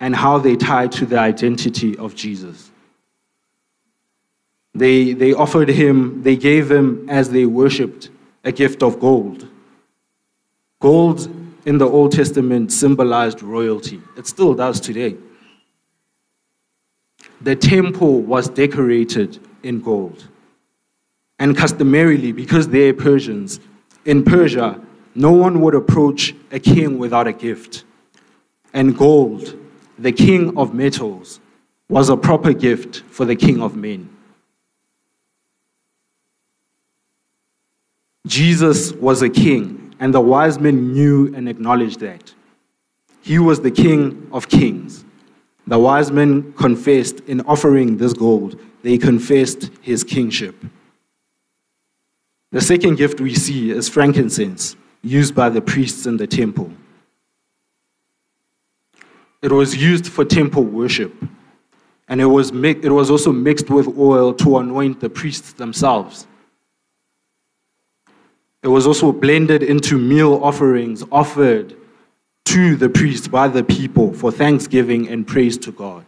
and 0.00 0.14
how 0.14 0.38
they 0.38 0.56
tie 0.56 0.88
to 0.88 1.06
the 1.06 1.18
identity 1.18 1.96
of 1.96 2.14
Jesus. 2.14 2.70
They, 4.74 5.14
they 5.14 5.32
offered 5.32 5.68
him, 5.68 6.22
they 6.22 6.36
gave 6.36 6.70
him 6.70 7.08
as 7.08 7.30
they 7.30 7.46
worshipped 7.46 8.10
a 8.44 8.52
gift 8.52 8.82
of 8.82 9.00
gold. 9.00 9.48
Gold 10.80 11.30
in 11.64 11.78
the 11.78 11.88
Old 11.88 12.12
Testament 12.12 12.72
symbolized 12.72 13.42
royalty. 13.42 14.00
It 14.16 14.26
still 14.26 14.54
does 14.54 14.80
today. 14.80 15.16
The 17.40 17.56
temple 17.56 18.20
was 18.20 18.48
decorated 18.48 19.38
in 19.62 19.80
gold. 19.80 20.28
And 21.38 21.56
customarily, 21.56 22.32
because 22.32 22.68
they're 22.68 22.94
Persians, 22.94 23.60
in 24.06 24.24
Persia, 24.24 24.80
no 25.14 25.32
one 25.32 25.60
would 25.60 25.74
approach 25.74 26.34
a 26.50 26.58
king 26.58 26.98
without 26.98 27.26
a 27.26 27.32
gift. 27.32 27.84
And 28.72 28.96
gold, 28.96 29.58
the 29.98 30.12
king 30.12 30.56
of 30.56 30.72
metals, 30.72 31.40
was 31.88 32.08
a 32.08 32.16
proper 32.16 32.52
gift 32.52 33.02
for 33.10 33.24
the 33.24 33.36
king 33.36 33.60
of 33.60 33.76
men. 33.76 34.08
Jesus 38.26 38.92
was 38.92 39.22
a 39.22 39.28
king, 39.28 39.94
and 40.00 40.12
the 40.12 40.20
wise 40.20 40.58
men 40.58 40.92
knew 40.92 41.34
and 41.34 41.48
acknowledged 41.48 42.00
that. 42.00 42.32
He 43.22 43.38
was 43.38 43.60
the 43.60 43.70
king 43.70 44.28
of 44.32 44.48
kings. 44.48 45.04
The 45.66 45.78
wise 45.78 46.12
men 46.12 46.52
confessed 46.52 47.20
in 47.20 47.40
offering 47.42 47.96
this 47.96 48.12
gold, 48.12 48.60
they 48.82 48.98
confessed 48.98 49.70
his 49.80 50.04
kingship. 50.04 50.54
The 52.52 52.60
second 52.60 52.96
gift 52.96 53.20
we 53.20 53.34
see 53.34 53.70
is 53.70 53.88
frankincense, 53.88 54.76
used 55.02 55.34
by 55.34 55.48
the 55.48 55.60
priests 55.60 56.06
in 56.06 56.16
the 56.16 56.26
temple. 56.26 56.70
It 59.42 59.52
was 59.52 59.76
used 59.76 60.08
for 60.08 60.24
temple 60.24 60.64
worship, 60.64 61.14
and 62.08 62.20
it 62.20 62.26
was, 62.26 62.50
it 62.50 62.92
was 62.92 63.10
also 63.10 63.32
mixed 63.32 63.68
with 63.68 63.98
oil 63.98 64.32
to 64.34 64.58
anoint 64.58 65.00
the 65.00 65.10
priests 65.10 65.52
themselves. 65.52 66.26
It 68.62 68.68
was 68.68 68.86
also 68.86 69.12
blended 69.12 69.62
into 69.62 69.98
meal 69.98 70.40
offerings 70.42 71.04
offered 71.12 71.76
to 72.46 72.76
the 72.76 72.88
priests 72.88 73.28
by 73.28 73.48
the 73.48 73.62
people 73.62 74.12
for 74.12 74.32
thanksgiving 74.32 75.08
and 75.08 75.26
praise 75.26 75.58
to 75.58 75.72
God. 75.72 76.04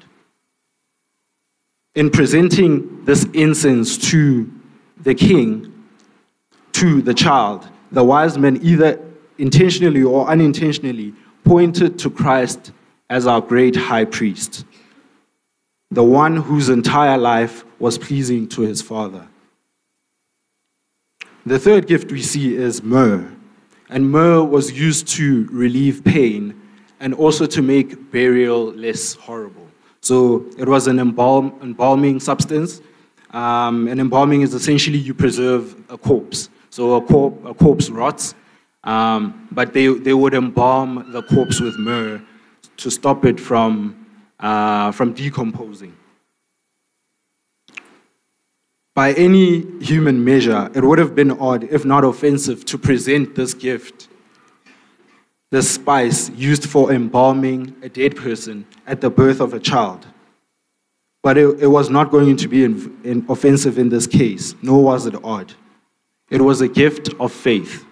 In 1.95 2.11
presenting 2.11 3.05
this 3.05 3.25
incense 3.35 3.99
to 4.11 4.51
the 5.01 5.15
king, 5.15 5.78
to 6.79 7.03
the 7.03 7.15
child, 7.15 7.69
the 7.91 8.05
wise 8.05 8.39
men 8.39 8.61
either 8.63 9.01
intentionally 9.39 10.03
or 10.03 10.29
unintentionally 10.29 11.13
pointed 11.43 11.99
to 11.99 12.09
Christ 12.09 12.73
as 13.11 13.27
our 13.27 13.41
great 13.41 13.75
high 13.75 14.05
priest, 14.05 14.65
the 15.91 16.05
one 16.05 16.37
whose 16.37 16.69
entire 16.69 17.19
life 17.19 17.65
was 17.81 17.99
pleasing 17.99 18.49
to 18.51 18.63
his 18.63 18.81
Father. 18.81 19.27
The 21.47 21.59
third 21.59 21.89
gift 21.89 22.13
we 22.13 22.23
see 22.23 22.55
is 22.55 22.83
myrrh. 22.83 23.29
And 23.91 24.11
myrrh 24.13 24.45
was 24.45 24.71
used 24.71 25.09
to 25.17 25.49
relieve 25.51 26.05
pain 26.05 26.61
and 27.01 27.13
also 27.13 27.47
to 27.47 27.63
make 27.63 28.13
burial 28.13 28.67
less 28.67 29.15
horrible. 29.15 29.67
So 30.01 30.45
it 30.59 30.69
was 30.69 30.87
an 30.87 31.01
embalm, 31.01 31.59
embalming 31.61 32.21
substance. 32.21 32.83
Um, 33.31 33.89
and 33.89 33.99
embalming 33.99 34.43
is 34.43 34.55
essentially 34.55 34.99
you 34.99 35.15
preserve 35.15 35.75
a 35.89 35.99
corpse. 35.99 36.51
So 36.79 36.95
a, 36.95 37.51
a 37.51 37.55
corpse 37.55 37.91
rots, 37.91 38.37
um, 38.85 39.49
but 39.51 39.73
they, 39.73 39.89
they 39.89 40.15
would 40.15 40.33
embalm 40.33 41.11
the 41.11 41.25
corpse 41.25 41.61
with 41.61 41.77
myrrh 41.77 42.23
to 42.77 42.89
stop 42.89 43.25
it 43.25 43.41
from, 43.41 44.07
uh, 44.39 44.93
from 44.93 45.13
decomposing. 45.13 45.97
By 48.95 49.13
any 49.15 49.63
human 49.81 50.25
measure, 50.25 50.71
it 50.73 50.85
would 50.85 51.01
have 51.01 51.17
been 51.17 51.33
odd, 51.33 51.65
if 51.65 51.85
not 51.85 52.05
offensive, 52.05 52.65
to 52.67 52.79
present 52.79 53.35
this 53.35 53.55
gift, 53.55 54.07
this 55.51 55.69
spice 55.69 56.31
used 56.31 56.65
for 56.65 56.93
embalming 56.93 57.75
a 57.83 57.89
dead 57.89 58.15
person 58.15 58.65
at 58.87 59.01
the 59.01 59.11
birth 59.11 59.41
of 59.41 59.53
a 59.53 59.59
child. 59.59 60.07
But 61.25 61.39
it, 61.39 61.59
it 61.59 61.67
was 61.67 61.91
not 61.91 62.13
going 62.13 62.37
to 62.37 62.47
be 62.47 62.63
in, 62.63 63.01
in 63.03 63.27
offensive 63.29 63.79
in 63.79 63.89
this 63.89 64.07
case, 64.07 64.55
nor 64.63 64.85
was 64.85 65.07
it 65.07 65.17
odd. 65.25 65.55
It 66.31 66.43
was 66.43 66.61
a 66.61 66.69
gift 66.69 67.11
of 67.19 67.33
faith. 67.33 67.87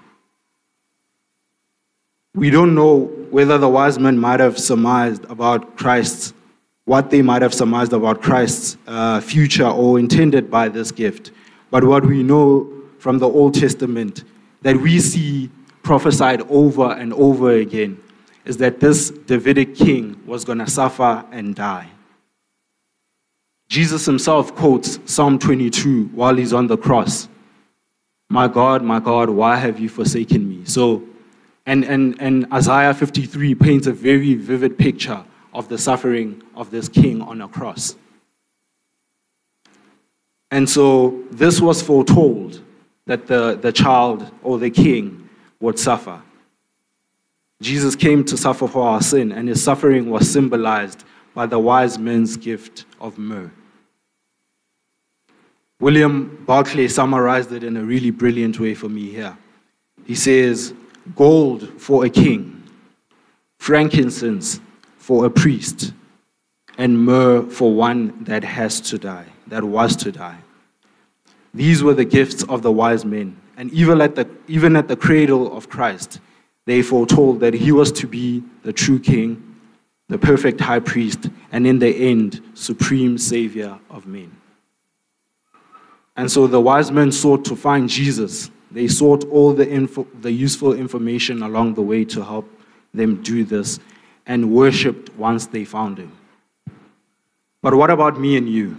We 2.35 2.51
don't 2.51 2.75
know 2.75 3.05
whether 3.31 3.57
the 3.57 3.69
wise 3.69 3.99
men 3.99 4.19
might 4.19 4.41
have 4.41 4.59
surmised 4.59 5.25
about 5.25 5.77
Christ's 5.77 6.35
what 6.85 7.11
they 7.11 7.21
might 7.21 7.43
have 7.43 7.53
surmised 7.53 7.93
about 7.93 8.23
Christ's 8.23 8.77
uh, 8.87 9.21
future 9.21 9.67
or 9.67 9.99
intended 9.99 10.49
by 10.49 10.69
this 10.69 10.93
gift. 10.93 11.33
But 11.69 11.83
what 11.83 12.07
we 12.07 12.23
know 12.23 12.73
from 12.99 13.19
the 13.19 13.29
Old 13.29 13.55
Testament 13.55 14.23
that 14.63 14.77
we 14.77 15.01
see 15.01 15.51
prophesied 15.83 16.43
over 16.43 16.93
and 16.93 17.13
over 17.15 17.51
again 17.51 18.01
is 18.45 18.57
that 18.59 18.79
this 18.79 19.11
Davidic 19.11 19.75
king 19.75 20.21
was 20.27 20.45
going 20.45 20.59
to 20.59 20.71
suffer 20.71 21.25
and 21.33 21.57
die. 21.57 21.89
Jesus 23.69 24.07
himself 24.07 24.55
quotes 24.55 25.01
Psalm 25.13 25.41
22 25.41 26.07
while 26.07 26.37
he's 26.37 26.53
on 26.53 26.69
the 26.69 26.77
cross. 26.77 27.29
My 28.29 28.49
God, 28.49 28.83
my 28.83 29.01
God, 29.01 29.31
why 29.31 29.57
have 29.57 29.79
you 29.79 29.89
forsaken 29.89 30.49
me? 30.49 30.65
So, 30.65 31.05
and, 31.65 31.85
and, 31.85 32.17
and 32.21 32.53
Isaiah 32.53 32.93
53 32.93 33.55
paints 33.55 33.87
a 33.87 33.93
very 33.93 34.35
vivid 34.35 34.77
picture 34.79 35.25
of 35.53 35.69
the 35.69 35.79
suffering 35.79 36.43
of 36.55 36.71
this 36.71 36.89
king 36.89 37.23
on 37.23 37.41
a 37.41 37.49
cross. 37.49 37.97
And 40.51 40.69
so 40.69 41.23
this 41.31 41.61
was 41.61 41.83
foretold 41.83 42.63
that 43.07 43.27
the, 43.27 43.57
the 43.57 43.73
child 43.73 44.31
or 44.43 44.59
the 44.59 44.71
king 44.71 45.29
would 45.61 45.79
suffer. 45.79 46.21
Jesus 47.63 47.97
came 47.97 48.25
to 48.25 48.37
suffer 48.37 48.69
for 48.69 48.87
our 48.87 49.01
sin, 49.01 49.33
and 49.33 49.49
his 49.49 49.63
suffering 49.63 50.11
was 50.11 50.31
symbolized 50.31 51.05
by 51.35 51.47
the 51.47 51.59
wise 51.59 51.99
men's 51.99 52.37
gift 52.37 52.85
of 53.01 53.17
myrrh. 53.19 53.51
William 55.79 56.43
Barclay 56.47 56.89
summarized 56.89 57.53
it 57.53 57.63
in 57.63 57.77
a 57.77 57.83
really 57.83 58.11
brilliant 58.11 58.59
way 58.59 58.75
for 58.75 58.89
me 58.89 59.11
here. 59.11 59.37
He 60.07 60.15
says, 60.15 60.73
Gold 61.15 61.81
for 61.81 62.05
a 62.05 62.11
king, 62.11 62.63
frankincense 63.59 64.61
for 64.97 65.27
a 65.27 65.31
priest, 65.31 65.93
and 66.79 66.99
myrrh 66.99 67.43
for 67.43 67.75
one 67.75 68.25
that 68.25 68.43
has 68.43 68.81
to 68.83 68.99
die, 68.99 69.27
that 69.49 69.65
was 69.65 69.95
to 69.97 70.13
die. 70.13 70.39
These 71.53 71.83
were 71.83 71.95
the 71.95 72.05
gifts 72.05 72.43
of 72.45 72.63
the 72.63 72.73
wise 72.73 73.05
men. 73.05 73.37
And 73.57 73.71
even 73.73 74.01
at 74.01 74.15
the, 74.15 74.29
even 74.49 74.77
at 74.77 74.89
the 74.89 74.97
cradle 74.97 75.57
of 75.57 75.69
Christ, 75.69 76.21
they 76.65 76.83
foretold 76.83 77.41
that 77.41 77.55
he 77.55 77.71
was 77.73 77.93
to 77.93 78.07
be 78.07 78.43
the 78.63 78.73
true 78.73 78.99
king, 78.99 79.57
the 80.09 80.19
perfect 80.19 80.61
high 80.61 80.81
priest, 80.81 81.31
and 81.53 81.67
in 81.67 81.79
the 81.79 81.95
end, 81.95 82.43
supreme 82.55 83.19
savior 83.19 83.79
of 83.91 84.07
men. 84.07 84.31
And 86.17 86.31
so 86.31 86.47
the 86.47 86.61
wise 86.61 86.91
men 86.91 87.13
sought 87.13 87.45
to 87.47 87.57
find 87.57 87.89
Jesus. 87.89 88.51
They 88.71 88.89
sought 88.89 89.25
all 89.25 89.53
the, 89.53 89.69
info, 89.69 90.07
the 90.21 90.33
useful 90.33 90.73
information 90.73 91.43
along 91.43 91.75
the 91.75 91.83
way 91.83 92.05
to 92.07 92.25
help 92.25 92.49
them 92.95 93.23
do 93.23 93.45
this 93.45 93.79
and 94.27 94.51
worshiped 94.51 95.15
once 95.17 95.47
they 95.47 95.65
found 95.65 95.99
him. 95.99 96.13
But 97.63 97.75
what 97.75 97.91
about 97.91 98.19
me 98.19 98.37
and 98.37 98.49
you? 98.49 98.77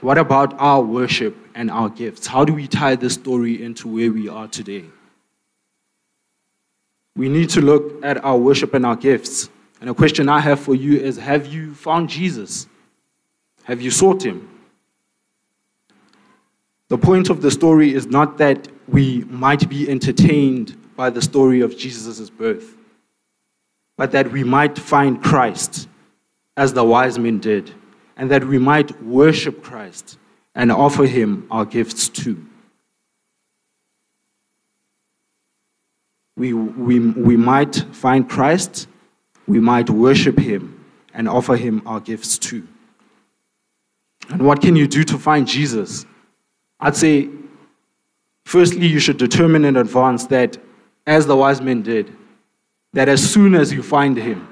What 0.00 0.18
about 0.18 0.54
our 0.58 0.82
worship 0.82 1.36
and 1.54 1.70
our 1.70 1.88
gifts? 1.88 2.26
How 2.26 2.44
do 2.44 2.52
we 2.52 2.66
tie 2.66 2.96
this 2.96 3.14
story 3.14 3.62
into 3.62 3.88
where 3.88 4.12
we 4.12 4.28
are 4.28 4.48
today? 4.48 4.84
We 7.16 7.28
need 7.28 7.48
to 7.50 7.60
look 7.60 8.04
at 8.04 8.22
our 8.24 8.36
worship 8.36 8.74
and 8.74 8.84
our 8.84 8.96
gifts. 8.96 9.48
And 9.80 9.88
a 9.88 9.94
question 9.94 10.28
I 10.28 10.40
have 10.40 10.60
for 10.60 10.74
you 10.74 10.98
is 10.98 11.16
Have 11.16 11.46
you 11.46 11.74
found 11.74 12.10
Jesus? 12.10 12.66
Have 13.64 13.80
you 13.80 13.90
sought 13.90 14.22
him? 14.22 14.55
The 16.88 16.98
point 16.98 17.30
of 17.30 17.42
the 17.42 17.50
story 17.50 17.92
is 17.92 18.06
not 18.06 18.38
that 18.38 18.68
we 18.86 19.24
might 19.24 19.68
be 19.68 19.88
entertained 19.88 20.76
by 20.94 21.10
the 21.10 21.20
story 21.20 21.60
of 21.60 21.76
Jesus' 21.76 22.30
birth, 22.30 22.76
but 23.96 24.12
that 24.12 24.30
we 24.30 24.44
might 24.44 24.78
find 24.78 25.22
Christ 25.22 25.88
as 26.56 26.72
the 26.72 26.84
wise 26.84 27.18
men 27.18 27.40
did, 27.40 27.74
and 28.16 28.30
that 28.30 28.44
we 28.44 28.58
might 28.58 29.02
worship 29.02 29.62
Christ 29.62 30.18
and 30.54 30.70
offer 30.70 31.04
him 31.06 31.46
our 31.50 31.64
gifts 31.64 32.08
too. 32.08 32.46
We, 36.36 36.52
we, 36.52 37.00
we 37.00 37.36
might 37.36 37.74
find 37.92 38.28
Christ, 38.28 38.88
we 39.46 39.58
might 39.58 39.90
worship 39.90 40.38
him, 40.38 40.84
and 41.12 41.28
offer 41.28 41.56
him 41.56 41.82
our 41.86 41.98
gifts 41.98 42.38
too. 42.38 42.66
And 44.28 44.46
what 44.46 44.60
can 44.60 44.76
you 44.76 44.86
do 44.86 45.02
to 45.04 45.18
find 45.18 45.46
Jesus? 45.46 46.06
I'd 46.80 46.96
say, 46.96 47.28
firstly, 48.44 48.86
you 48.86 48.98
should 48.98 49.16
determine 49.16 49.64
in 49.64 49.76
advance 49.76 50.26
that, 50.26 50.58
as 51.06 51.26
the 51.26 51.36
wise 51.36 51.60
men 51.60 51.82
did, 51.82 52.12
that 52.92 53.08
as 53.08 53.32
soon 53.32 53.54
as 53.54 53.72
you 53.72 53.82
find 53.82 54.16
him, 54.16 54.48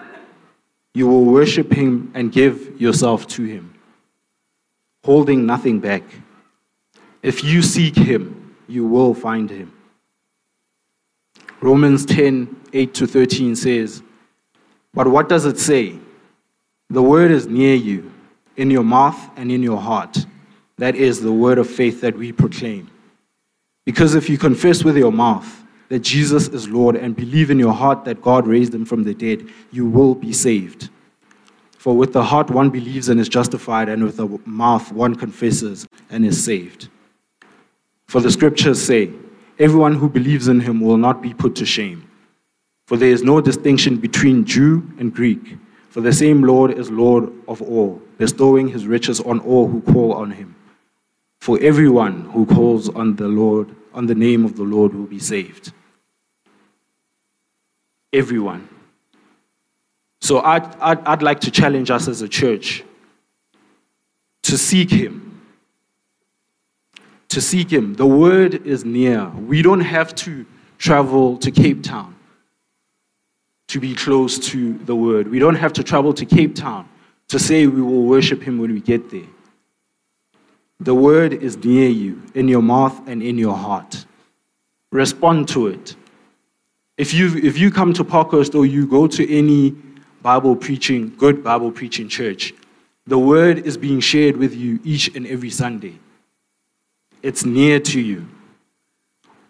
you 0.94 1.06
will 1.08 1.24
worship 1.24 1.72
him 1.72 2.10
and 2.14 2.32
give 2.32 2.80
yourself 2.80 3.26
to 3.26 3.44
him, 3.44 3.74
holding 5.04 5.44
nothing 5.44 5.80
back. 5.80 6.02
If 7.22 7.42
you 7.42 7.62
seek 7.62 7.96
him, 7.96 8.54
you 8.68 8.86
will 8.86 9.12
find 9.12 9.50
him. 9.50 9.72
Romans 11.60 12.04
10 12.06 12.60
8 12.72 12.94
to 12.94 13.06
13 13.06 13.56
says, 13.56 14.02
But 14.92 15.08
what 15.08 15.28
does 15.28 15.46
it 15.46 15.58
say? 15.58 15.98
The 16.90 17.02
word 17.02 17.30
is 17.30 17.46
near 17.46 17.74
you, 17.74 18.12
in 18.56 18.70
your 18.70 18.84
mouth 18.84 19.30
and 19.36 19.50
in 19.50 19.62
your 19.62 19.80
heart 19.80 20.26
that 20.78 20.96
is 20.96 21.20
the 21.20 21.32
word 21.32 21.58
of 21.58 21.68
faith 21.68 22.00
that 22.00 22.16
we 22.16 22.32
proclaim. 22.32 22.90
Because 23.84 24.14
if 24.14 24.28
you 24.28 24.38
confess 24.38 24.82
with 24.82 24.96
your 24.96 25.12
mouth 25.12 25.62
that 25.88 26.00
Jesus 26.00 26.48
is 26.48 26.68
Lord 26.68 26.96
and 26.96 27.14
believe 27.14 27.50
in 27.50 27.58
your 27.58 27.74
heart 27.74 28.04
that 28.04 28.22
God 28.22 28.46
raised 28.46 28.74
him 28.74 28.84
from 28.84 29.04
the 29.04 29.14
dead, 29.14 29.46
you 29.70 29.86
will 29.86 30.14
be 30.14 30.32
saved. 30.32 30.88
For 31.76 31.94
with 31.94 32.14
the 32.14 32.24
heart 32.24 32.50
one 32.50 32.70
believes 32.70 33.10
and 33.10 33.20
is 33.20 33.28
justified, 33.28 33.90
and 33.90 34.02
with 34.02 34.16
the 34.16 34.40
mouth 34.46 34.90
one 34.90 35.14
confesses 35.14 35.86
and 36.08 36.24
is 36.24 36.42
saved. 36.42 36.88
For 38.06 38.22
the 38.22 38.30
scriptures 38.30 38.82
say, 38.82 39.10
Everyone 39.58 39.94
who 39.94 40.08
believes 40.08 40.48
in 40.48 40.60
him 40.60 40.80
will 40.80 40.96
not 40.96 41.20
be 41.20 41.34
put 41.34 41.54
to 41.56 41.66
shame. 41.66 42.08
For 42.86 42.96
there 42.96 43.10
is 43.10 43.22
no 43.22 43.40
distinction 43.40 43.98
between 43.98 44.44
Jew 44.44 44.90
and 44.98 45.14
Greek, 45.14 45.58
for 45.90 46.00
the 46.00 46.12
same 46.12 46.42
Lord 46.42 46.72
is 46.72 46.90
Lord 46.90 47.30
of 47.46 47.62
all, 47.62 48.02
bestowing 48.18 48.68
his 48.68 48.86
riches 48.86 49.20
on 49.20 49.40
all 49.40 49.68
who 49.68 49.80
call 49.82 50.14
on 50.14 50.30
him. 50.30 50.56
For 51.44 51.60
everyone 51.60 52.22
who 52.32 52.46
calls 52.46 52.88
on 52.88 53.16
the 53.16 53.28
Lord, 53.28 53.68
on 53.92 54.06
the 54.06 54.14
name 54.14 54.46
of 54.46 54.56
the 54.56 54.62
Lord, 54.62 54.94
will 54.94 55.04
be 55.04 55.18
saved. 55.18 55.74
Everyone. 58.14 58.66
So 60.22 60.40
I'd, 60.40 60.64
I'd, 60.76 61.00
I'd 61.00 61.22
like 61.22 61.40
to 61.40 61.50
challenge 61.50 61.90
us 61.90 62.08
as 62.08 62.22
a 62.22 62.28
church 62.30 62.82
to 64.44 64.56
seek 64.56 64.90
Him. 64.90 65.42
To 67.28 67.42
seek 67.42 67.70
Him. 67.70 67.92
The 67.92 68.06
word 68.06 68.66
is 68.66 68.86
near. 68.86 69.28
We 69.28 69.60
don't 69.60 69.82
have 69.82 70.14
to 70.14 70.46
travel 70.78 71.36
to 71.36 71.50
Cape 71.50 71.82
Town 71.82 72.16
to 73.68 73.80
be 73.80 73.94
close 73.94 74.38
to 74.48 74.78
the 74.78 74.96
word. 74.96 75.28
We 75.28 75.40
don't 75.40 75.56
have 75.56 75.74
to 75.74 75.84
travel 75.84 76.14
to 76.14 76.24
Cape 76.24 76.54
Town 76.54 76.88
to 77.28 77.38
say 77.38 77.66
we 77.66 77.82
will 77.82 78.04
worship 78.04 78.42
Him 78.42 78.56
when 78.56 78.72
we 78.72 78.80
get 78.80 79.10
there. 79.10 79.28
The 80.80 80.94
word 80.94 81.32
is 81.32 81.56
near 81.64 81.88
you, 81.88 82.22
in 82.34 82.48
your 82.48 82.62
mouth 82.62 83.08
and 83.08 83.22
in 83.22 83.38
your 83.38 83.56
heart. 83.56 84.06
Respond 84.90 85.48
to 85.48 85.68
it. 85.68 85.96
If 86.96 87.12
you, 87.12 87.36
if 87.36 87.58
you 87.58 87.70
come 87.70 87.92
to 87.94 88.04
Parkhurst 88.04 88.54
or 88.54 88.66
you 88.66 88.86
go 88.86 89.06
to 89.06 89.32
any 89.32 89.70
Bible 90.22 90.56
preaching, 90.56 91.14
good 91.16 91.42
Bible 91.42 91.70
preaching 91.70 92.08
church, 92.08 92.54
the 93.06 93.18
word 93.18 93.58
is 93.66 93.76
being 93.76 94.00
shared 94.00 94.36
with 94.36 94.54
you 94.54 94.80
each 94.84 95.14
and 95.14 95.26
every 95.26 95.50
Sunday. 95.50 95.98
It's 97.22 97.44
near 97.44 97.80
to 97.80 98.00
you. 98.00 98.28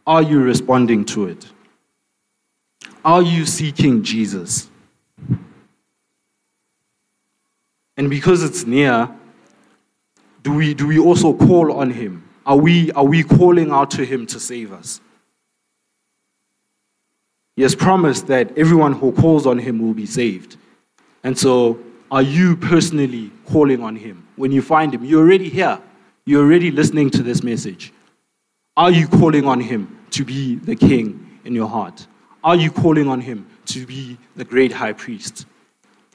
Are 0.07 0.23
you 0.23 0.41
responding 0.41 1.05
to 1.07 1.27
it? 1.27 1.47
Are 3.05 3.23
you 3.23 3.47
seeking 3.47 4.03
Jesus? 4.03 4.69
And 7.97 8.11
because 8.11 8.43
it's 8.43 8.65
near, 8.65 9.09
do 10.45 10.53
we, 10.53 10.75
do 10.75 10.87
we 10.87 10.99
also 10.99 11.33
call 11.33 11.73
on 11.73 11.91
him? 11.91 12.23
Are 12.47 12.57
we, 12.57 12.93
are 12.93 13.05
we 13.05 13.25
calling 13.25 13.73
out 13.73 13.91
to 13.93 14.05
him 14.05 14.27
to 14.27 14.39
save 14.39 14.73
us? 14.73 15.01
He 17.57 17.63
has 17.63 17.75
promised 17.75 18.27
that 18.27 18.57
everyone 18.59 18.93
who 18.93 19.13
calls 19.13 19.47
on 19.47 19.59
him 19.59 19.81
will 19.81 19.95
be 19.95 20.07
saved. 20.07 20.59
And 21.23 21.37
so, 21.37 21.79
are 22.11 22.21
you 22.23 22.57
personally 22.57 23.33
calling 23.47 23.83
on 23.83 23.97
him? 23.97 24.29
When 24.37 24.53
you 24.53 24.61
find 24.61 24.95
him, 24.95 25.05
you're 25.05 25.23
already 25.23 25.49
here. 25.49 25.81
You're 26.27 26.45
already 26.45 26.71
listening 26.71 27.11
to 27.11 27.23
this 27.23 27.43
message. 27.43 27.93
Are 28.77 28.91
you 28.91 29.09
calling 29.09 29.47
on 29.47 29.61
him 29.61 29.99
to 30.11 30.25
be 30.25 30.57
the 30.57 30.77
king 30.77 31.41
in 31.45 31.55
your 31.55 31.69
heart? 31.69 32.07
Are 32.43 32.57
you 32.57 32.71
calling 32.71 33.09
on 33.09 33.21
him 33.21 33.47
to 33.67 33.87
be 33.87 34.19
the 34.37 34.45
great 34.45 34.73
high 34.73 34.93
priest? 34.93 35.47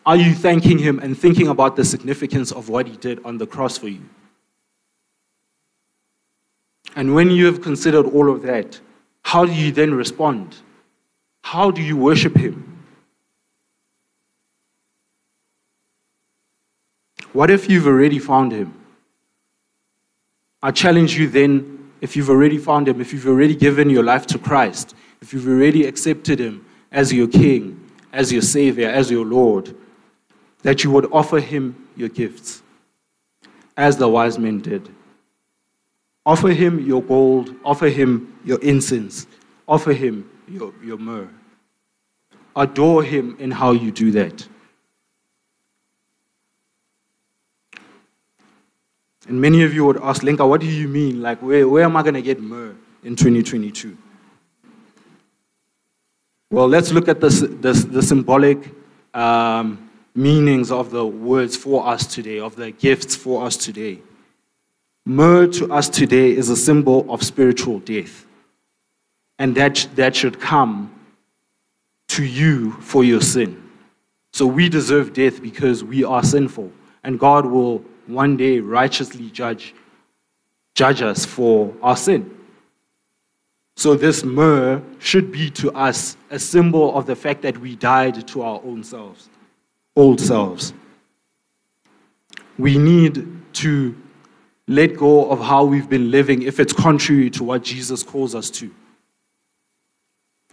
Are 0.06 0.16
you 0.16 0.36
thanking 0.36 0.78
him 0.78 1.00
and 1.00 1.18
thinking 1.18 1.48
about 1.48 1.76
the 1.76 1.84
significance 1.84 2.52
of 2.52 2.70
what 2.70 2.86
he 2.86 2.96
did 2.98 3.24
on 3.26 3.40
the 3.40 3.48
cross 3.48 3.78
for 3.78 3.88
you? 3.88 4.04
And 6.96 7.14
when 7.16 7.30
you 7.30 7.46
have 7.46 7.62
considered 7.62 8.06
all 8.06 8.30
of 8.30 8.42
that, 8.44 8.80
how 9.24 9.46
do 9.46 9.54
you 9.54 9.72
then 9.72 9.94
respond? 9.94 10.58
How 11.44 11.72
do 11.72 11.82
you 11.82 11.96
worship 11.96 12.36
Him? 12.36 12.86
What 17.32 17.50
if 17.50 17.70
you've 17.70 17.88
already 17.88 18.20
found 18.20 18.52
Him? 18.52 18.74
I 20.62 20.72
challenge 20.72 21.18
you 21.18 21.28
then, 21.28 21.92
if 22.02 22.16
you've 22.16 22.30
already 22.30 22.58
found 22.58 22.88
Him, 22.88 23.00
if 23.00 23.14
you've 23.14 23.28
already 23.28 23.56
given 23.56 23.90
your 23.90 24.04
life 24.04 24.26
to 24.28 24.40
Christ, 24.40 24.96
if 25.22 25.34
you've 25.34 25.48
already 25.48 25.86
accepted 25.86 26.40
Him 26.40 26.66
as 26.92 27.14
your 27.14 27.28
King, 27.28 27.80
as 28.12 28.32
your 28.32 28.42
Savior, 28.42 28.90
as 28.90 29.12
your 29.12 29.26
Lord, 29.26 29.76
that 30.64 30.84
you 30.84 30.92
would 30.92 31.12
offer 31.12 31.40
him 31.40 31.88
your 31.96 32.10
gifts, 32.10 32.62
as 33.78 33.98
the 33.98 34.08
wise 34.08 34.38
men 34.38 34.60
did. 34.60 34.90
Offer 36.26 36.50
him 36.50 36.86
your 36.86 37.02
gold, 37.02 37.56
offer 37.64 37.90
him 37.90 38.38
your 38.44 38.62
incense, 38.62 39.26
offer 39.68 39.94
him 39.94 40.30
your, 40.48 40.74
your 40.84 40.98
myrrh. 40.98 41.30
Adore 42.56 43.04
him 43.04 43.36
in 43.40 43.52
how 43.52 43.72
you 43.72 43.92
do 43.92 44.12
that. 44.12 44.48
And 49.28 49.40
many 49.40 49.64
of 49.64 49.74
you 49.74 49.86
would 49.86 49.98
ask, 50.02 50.24
Lenka, 50.24 50.46
what 50.46 50.60
do 50.60 50.68
you 50.68 50.88
mean? 50.88 51.22
Like, 51.22 51.40
where, 51.42 51.68
where 51.68 51.84
am 51.84 51.96
I 51.96 52.02
going 52.02 52.16
to 52.16 52.22
get 52.22 52.42
myrrh 52.42 52.76
in 53.04 53.16
2022? 53.16 53.96
Well, 56.52 56.68
let's 56.68 56.92
look 56.92 57.08
at 57.08 57.22
this, 57.22 57.42
the 57.42 58.02
symbolic 58.02 58.74
um, 59.14 59.90
meanings 60.16 60.72
of 60.72 60.90
the 60.90 61.06
words 61.06 61.56
for 61.56 61.88
us 61.88 62.08
today, 62.08 62.40
of 62.40 62.56
the 62.56 62.72
gifts 62.72 63.16
for 63.16 63.46
us 63.46 63.56
today. 63.56 64.00
Myrrh 65.06 65.48
to 65.48 65.72
us 65.74 65.90
today 65.90 66.32
is 66.32 66.50
a 66.50 66.56
symbol 66.56 67.12
of 67.12 67.24
spiritual 67.24 67.80
death. 67.80 68.26
And 69.38 69.56
that, 69.56 69.88
that 69.96 70.16
should 70.16 70.40
come 70.40 70.94
to 72.10 72.24
you 72.24 72.72
for 72.74 73.04
your 73.04 73.22
sin. 73.22 73.70
So 74.34 74.46
we 74.46 74.70
deserve 74.70 75.14
death 75.14 75.42
because 75.42 75.84
we 75.84 76.04
are 76.04 76.24
sinful. 76.24 76.72
And 77.04 77.20
God 77.20 77.46
will 77.46 77.84
one 78.08 78.38
day 78.38 78.60
righteously 78.60 79.30
judge, 79.30 79.74
judge 80.76 81.02
us 81.02 81.26
for 81.26 81.74
our 81.82 81.96
sin. 81.96 82.36
So 83.78 83.96
this 83.96 84.26
myrrh 84.26 84.82
should 85.00 85.32
be 85.32 85.50
to 85.52 85.72
us 85.72 86.18
a 86.30 86.38
symbol 86.38 86.98
of 86.98 87.06
the 87.06 87.16
fact 87.16 87.42
that 87.44 87.58
we 87.58 87.78
died 87.78 88.28
to 88.28 88.42
our 88.42 88.62
own 88.66 88.84
selves, 88.84 89.30
old 89.96 90.20
selves. 90.20 90.74
We 92.58 92.78
need 92.78 93.26
to 93.54 93.96
let 94.70 94.96
go 94.96 95.28
of 95.32 95.40
how 95.40 95.66
we've 95.66 95.90
been 95.90 96.12
living 96.12 96.44
if 96.44 96.60
it's 96.60 96.72
contrary 96.72 97.32
to 97.32 97.44
what 97.44 97.64
Jesus 97.64 98.04
calls 98.04 98.36
us 98.36 98.52
to. 98.52 98.70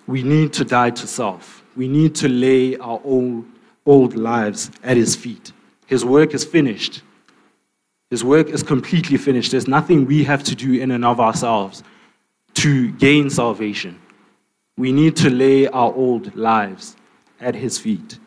We 0.06 0.22
need 0.22 0.54
to 0.54 0.64
die 0.64 0.88
to 0.88 1.06
self. 1.06 1.62
We 1.76 1.86
need 1.86 2.14
to 2.16 2.28
lay 2.28 2.78
our 2.78 2.98
old, 3.04 4.16
lives 4.16 4.70
at 4.82 4.96
his 4.96 5.14
feet. 5.14 5.52
His 5.84 6.02
work 6.02 6.32
is 6.32 6.46
finished. 6.46 7.02
His 8.08 8.24
work 8.24 8.48
is 8.48 8.62
completely 8.62 9.18
finished. 9.18 9.50
There's 9.50 9.68
nothing 9.68 10.06
we 10.06 10.24
have 10.24 10.42
to 10.44 10.54
do 10.54 10.72
in 10.80 10.92
and 10.92 11.04
of 11.04 11.20
ourselves 11.20 11.82
to 12.54 12.92
gain 12.92 13.28
salvation. 13.28 14.00
We 14.78 14.92
need 14.92 15.14
to 15.16 15.28
lay 15.28 15.68
our 15.68 15.92
old 15.92 16.34
lives 16.34 16.96
at 17.38 17.54
his 17.54 17.78
feet. 17.78 18.18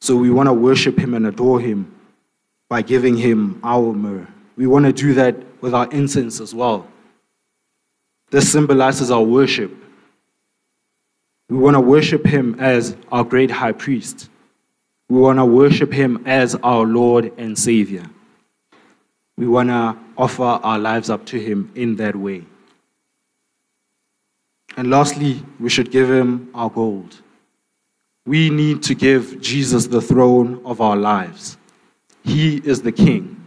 So 0.00 0.16
we 0.16 0.30
want 0.30 0.48
to 0.48 0.54
worship 0.54 0.98
him 0.98 1.12
and 1.12 1.26
adore 1.26 1.60
him 1.60 1.94
by 2.70 2.80
giving 2.80 3.16
him 3.16 3.60
our 3.62 3.92
myrrh. 3.92 4.26
We 4.58 4.66
want 4.66 4.84
to 4.84 4.92
do 4.92 5.14
that 5.14 5.36
with 5.62 5.72
our 5.72 5.88
incense 5.90 6.40
as 6.40 6.54
well. 6.54 6.86
This 8.30 8.52
symbolizes 8.52 9.10
our 9.10 9.22
worship. 9.22 9.72
We 11.48 11.56
want 11.56 11.76
to 11.76 11.80
worship 11.80 12.26
him 12.26 12.56
as 12.60 12.94
our 13.10 13.24
great 13.24 13.50
high 13.50 13.72
priest. 13.72 14.28
We 15.08 15.18
want 15.18 15.38
to 15.38 15.46
worship 15.46 15.90
him 15.90 16.24
as 16.26 16.54
our 16.56 16.84
Lord 16.84 17.32
and 17.38 17.58
Savior. 17.58 18.04
We 19.38 19.46
want 19.46 19.68
to 19.68 19.96
offer 20.16 20.42
our 20.42 20.80
lives 20.80 21.08
up 21.08 21.24
to 21.26 21.38
Him 21.38 21.70
in 21.76 21.94
that 21.96 22.16
way. 22.16 22.44
And 24.76 24.90
lastly, 24.90 25.44
we 25.60 25.70
should 25.70 25.92
give 25.92 26.10
Him 26.10 26.50
our 26.54 26.68
gold. 26.68 27.22
We 28.26 28.50
need 28.50 28.82
to 28.82 28.96
give 28.96 29.40
Jesus 29.40 29.86
the 29.86 30.02
throne 30.02 30.60
of 30.64 30.80
our 30.80 30.96
lives. 30.96 31.56
He 32.24 32.56
is 32.56 32.82
the 32.82 32.90
King. 32.90 33.37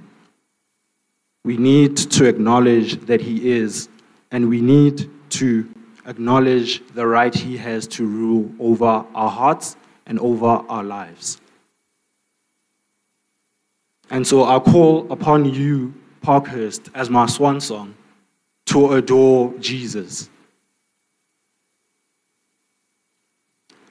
We 1.43 1.57
need 1.57 1.97
to 1.97 2.25
acknowledge 2.25 2.99
that 3.05 3.21
He 3.21 3.51
is, 3.51 3.89
and 4.31 4.49
we 4.49 4.61
need 4.61 5.09
to 5.31 5.67
acknowledge 6.05 6.85
the 6.93 7.07
right 7.07 7.33
He 7.33 7.57
has 7.57 7.87
to 7.87 8.05
rule 8.05 8.51
over 8.59 9.05
our 9.15 9.29
hearts 9.29 9.75
and 10.05 10.19
over 10.19 10.63
our 10.69 10.83
lives. 10.83 11.41
And 14.09 14.27
so 14.27 14.43
I 14.43 14.59
call 14.59 15.11
upon 15.11 15.45
you, 15.45 15.93
Parkhurst, 16.21 16.89
as 16.93 17.09
my 17.09 17.25
swan 17.25 17.61
song, 17.61 17.95
to 18.67 18.93
adore 18.93 19.53
Jesus. 19.59 20.29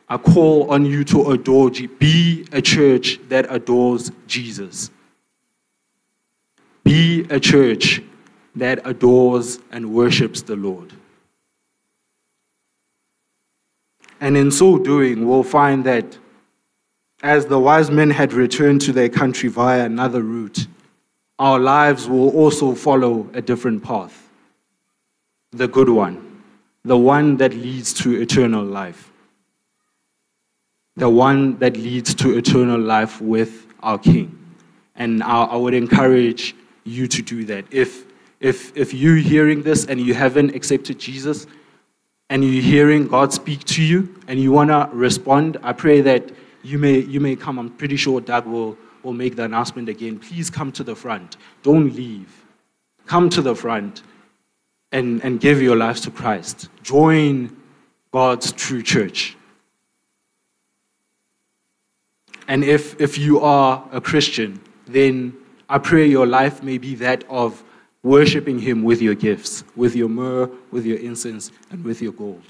I 0.09 0.19
call 0.19 0.71
on 0.71 0.85
you 0.85 1.05
to 1.05 1.31
adore, 1.31 1.71
be 1.71 2.47
a 2.53 2.61
church 2.61 3.19
that 3.29 3.47
adores 3.49 4.11
Jesus. 4.27 4.91
Be 6.85 7.27
a 7.31 7.39
church 7.39 8.03
that 8.57 8.81
adores 8.85 9.59
and 9.71 9.93
worships 9.93 10.43
the 10.43 10.57
Lord. 10.57 10.93
And 14.21 14.37
in 14.37 14.51
so 14.51 14.79
doing, 14.79 15.27
we'll 15.27 15.43
find 15.43 15.85
that 15.85 16.19
as 17.23 17.47
the 17.47 17.59
wise 17.59 17.91
men 17.91 18.11
had 18.11 18.33
returned 18.33 18.81
to 18.83 18.93
their 18.93 19.09
country 19.09 19.49
via 19.49 19.85
another 19.85 20.23
route, 20.23 20.67
our 21.39 21.59
lives 21.59 22.09
will 22.09 22.31
also 22.31 22.75
follow 22.75 23.29
a 23.33 23.41
different 23.41 23.83
path. 23.83 24.29
The 25.53 25.69
good 25.69 25.89
one, 25.89 26.43
the 26.85 26.97
one 26.97 27.37
that 27.39 27.55
leads 27.55 27.93
to 27.95 28.21
eternal 28.21 28.65
life, 28.65 29.11
the 30.97 31.09
one 31.09 31.59
that 31.59 31.77
leads 31.77 32.15
to 32.17 32.37
eternal 32.37 32.79
life 32.79 33.21
with 33.21 33.67
our 33.83 33.99
King. 33.99 34.37
And 34.97 35.23
I, 35.23 35.45
I 35.45 35.57
would 35.57 35.75
encourage 35.75 36.55
you 36.91 37.07
to 37.09 37.23
do 37.23 37.45
that. 37.45 37.65
If, 37.71 38.05
if, 38.41 38.77
if 38.77 38.93
you're 38.93 39.17
hearing 39.17 39.63
this 39.63 39.87
and 39.87 40.01
you 40.01 40.15
haven't 40.15 40.55
accepted 40.55 40.99
Jesus, 40.99 41.47
and 42.29 42.45
you're 42.45 42.63
hearing 42.63 43.09
God 43.09 43.33
speak 43.33 43.65
to 43.65 43.83
you, 43.83 44.15
and 44.29 44.39
you 44.39 44.53
want 44.53 44.71
to 44.71 44.89
respond, 44.93 45.57
I 45.63 45.73
pray 45.73 46.01
that 46.03 46.31
you 46.63 46.79
may, 46.79 46.99
you 46.99 47.21
may 47.21 47.37
come. 47.37 47.59
I'm 47.59 47.71
pretty 47.71 47.97
sure 47.97 48.21
Doug 48.21 48.47
will, 48.47 48.77
will 49.03 49.13
make 49.13 49.35
the 49.37 49.45
announcement 49.45 49.89
again. 49.89 50.19
Please 50.19 50.51
come 50.51 50.71
to 50.73 50.85
the 50.85 50.95
front. 50.95 51.37
Don't 51.63 51.95
leave. 51.95 52.45
Come 53.07 53.31
to 53.31 53.43
the 53.43 53.55
front 53.55 54.03
and, 54.93 55.23
and 55.25 55.41
give 55.41 55.61
your 55.61 55.77
lives 55.77 56.01
to 56.03 56.11
Christ. 56.11 56.69
Join 56.83 57.57
God's 58.13 58.53
true 58.53 58.83
church. 58.83 59.37
And 62.47 62.65
if, 62.65 63.01
if 63.01 63.19
you 63.19 63.41
are 63.41 63.85
a 63.93 64.01
Christian, 64.01 64.61
then 64.87 65.37
I 65.71 65.79
pray 65.79 66.05
your 66.05 66.27
life 66.27 66.65
may 66.65 66.79
be 66.79 66.97
that 66.97 67.23
of 67.29 67.63
worshiping 68.03 68.59
Him 68.59 68.83
with 68.83 69.01
your 69.01 69.15
gifts, 69.15 69.63
with 69.77 69.95
your 69.95 70.09
myrrh, 70.09 70.51
with 70.73 70.85
your 70.85 70.99
incense, 70.99 71.53
and 71.71 71.85
with 71.85 72.03
your 72.03 72.11
gold. 72.11 72.43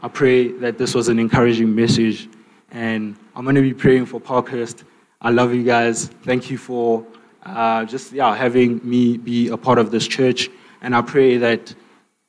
I 0.00 0.08
pray 0.08 0.48
that 0.48 0.78
this 0.78 0.96
was 0.96 1.06
an 1.06 1.20
encouraging 1.20 1.72
message 1.72 2.28
and 2.72 3.16
I'm 3.36 3.44
going 3.44 3.54
to 3.54 3.62
be 3.62 3.72
praying 3.72 4.06
for 4.06 4.20
Parkhurst. 4.20 4.82
I 5.20 5.30
love 5.30 5.54
you 5.54 5.62
guys. 5.62 6.06
Thank 6.24 6.50
you 6.50 6.58
for 6.58 7.06
uh, 7.44 7.84
just 7.84 8.12
yeah, 8.12 8.34
having 8.34 8.80
me 8.82 9.16
be 9.16 9.48
a 9.48 9.56
part 9.56 9.78
of 9.78 9.92
this 9.92 10.08
church. 10.08 10.50
And 10.80 10.92
I 10.92 11.02
pray 11.02 11.36
that 11.36 11.72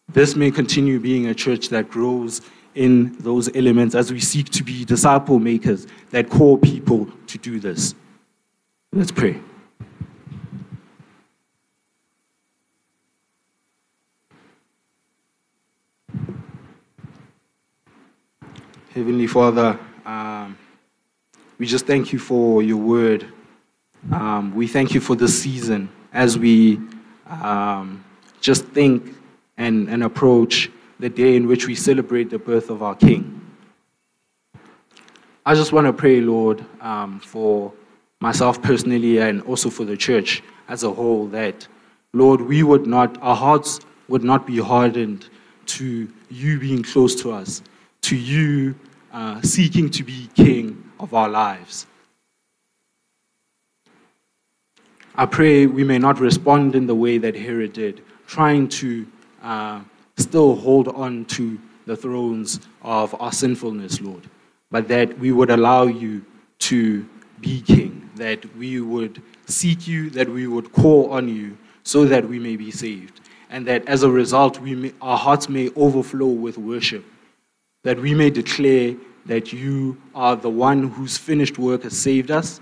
this 0.08 0.36
may 0.36 0.52
continue 0.52 1.00
being 1.00 1.28
a 1.28 1.34
church 1.34 1.70
that 1.70 1.90
grows 1.90 2.42
in 2.76 3.18
those 3.18 3.50
elements 3.56 3.96
as 3.96 4.14
we 4.14 4.20
seek 4.20 4.50
to 4.50 4.64
be 4.64 4.86
disciple 4.86 5.40
makers 5.40 5.88
that 6.12 6.30
call 6.30 6.60
people 6.60 7.08
to 7.26 7.40
do 7.40 7.60
this. 7.60 7.96
Let's 8.94 9.10
pray. 9.10 9.40
Heavenly 18.94 19.28
Father, 19.28 19.80
um, 20.06 20.58
we 21.58 21.68
just 21.68 21.88
thank 21.88 22.12
you 22.12 22.20
for 22.20 22.62
your 22.62 22.76
word. 22.76 23.26
Um, 24.12 24.54
we 24.54 24.68
thank 24.68 24.94
you 24.94 25.00
for 25.00 25.16
this 25.16 25.42
season 25.42 25.88
as 26.12 26.38
we 26.38 26.78
um, 27.30 28.04
just 28.42 28.66
think 28.66 29.16
and, 29.56 29.88
and 29.88 30.04
approach 30.04 30.70
the 31.00 31.08
day 31.08 31.38
in 31.38 31.48
which 31.48 31.66
we 31.66 31.76
celebrate 31.76 32.30
the 32.30 32.40
birth 32.40 32.70
of 32.70 32.84
our 32.84 32.96
King. 32.96 33.40
I 35.46 35.56
just 35.56 35.72
want 35.72 35.88
to 35.88 35.94
pray, 35.94 36.20
Lord, 36.20 36.66
um, 36.82 37.22
for 37.22 37.72
myself 38.22 38.62
personally 38.62 39.18
and 39.18 39.42
also 39.42 39.70
for 39.70 39.84
the 39.84 39.98
church 39.98 40.42
as 40.70 40.84
a 40.84 40.92
whole, 40.92 41.28
that, 41.28 41.68
Lord, 42.14 42.40
we 42.40 42.64
would 42.64 42.88
not, 42.88 43.18
our 43.22 43.36
hearts 43.36 43.82
would 44.08 44.24
not 44.24 44.48
be 44.48 44.60
hardened 44.60 45.28
to 45.66 46.08
you 46.30 46.60
being 46.60 46.84
close 46.84 47.16
to 47.22 47.32
us, 47.32 47.62
to 48.02 48.16
you 48.16 48.76
uh, 49.12 49.42
seeking 49.42 49.90
to 49.90 50.04
be 50.04 50.30
king 50.36 50.82
of 51.00 51.14
our 51.14 51.28
lives. 51.28 51.88
I 55.16 55.26
pray 55.26 55.66
we 55.66 55.84
may 55.84 55.98
not 55.98 56.20
respond 56.20 56.76
in 56.76 56.88
the 56.88 56.96
way 56.96 57.18
that 57.18 57.36
Herod 57.36 57.74
did, 57.74 58.02
trying 58.28 58.70
to 58.70 59.06
uh, 59.44 59.82
still 60.18 60.56
hold 60.56 60.88
on 60.88 61.26
to 61.26 61.60
the 61.86 61.98
thrones 61.98 62.62
of 62.82 63.20
our 63.20 63.32
sinfulness, 63.32 64.00
Lord, 64.00 64.24
but 64.70 64.88
that 64.88 65.18
we 65.20 65.32
would 65.32 65.50
allow 65.50 65.84
you 65.84 66.26
to 66.60 67.06
be 67.42 67.62
king, 67.62 68.10
that 68.16 68.56
we 68.56 68.82
would 68.82 69.22
seek 69.48 69.88
you, 69.88 70.10
that 70.12 70.30
we 70.30 70.48
would 70.48 70.72
call 70.72 71.12
on 71.12 71.28
you 71.28 71.58
so 71.84 72.06
that 72.06 72.28
we 72.28 72.40
may 72.40 72.56
be 72.56 72.72
saved, 72.72 73.22
and 73.50 73.66
that 73.68 73.88
as 73.88 74.04
a 74.04 74.10
result, 74.10 74.60
we 74.60 74.76
may, 74.76 74.94
our 75.02 75.18
hearts 75.18 75.50
may 75.50 75.70
overflow 75.76 76.28
with 76.28 76.58
worship, 76.58 77.04
that 77.84 78.00
we 78.00 78.14
may 78.14 78.30
declare 78.30 78.96
that 79.26 79.52
you 79.52 79.98
are 80.14 80.36
the 80.36 80.50
one 80.50 80.88
whose 80.90 81.18
finished 81.18 81.58
work 81.58 81.84
has 81.84 81.98
saved 81.98 82.32
us, 82.32 82.60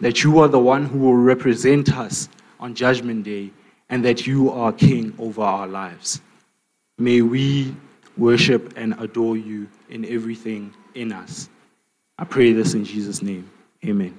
that 0.00 0.22
you 0.22 0.38
are 0.38 0.48
the 0.48 0.58
one 0.58 0.86
who 0.86 0.98
will 0.98 1.16
represent 1.16 1.96
us 1.96 2.28
on 2.60 2.74
Judgment 2.74 3.24
Day, 3.24 3.50
and 3.88 4.04
that 4.04 4.26
you 4.26 4.50
are 4.50 4.72
King 4.72 5.14
over 5.18 5.42
our 5.42 5.66
lives. 5.66 6.20
May 6.98 7.22
we 7.22 7.74
worship 8.16 8.72
and 8.76 8.94
adore 8.98 9.36
you 9.36 9.68
in 9.90 10.04
everything 10.06 10.74
in 10.94 11.12
us. 11.12 11.48
I 12.18 12.24
pray 12.24 12.52
this 12.52 12.74
in 12.74 12.84
Jesus' 12.84 13.22
name. 13.22 13.50
Amen. 13.84 14.18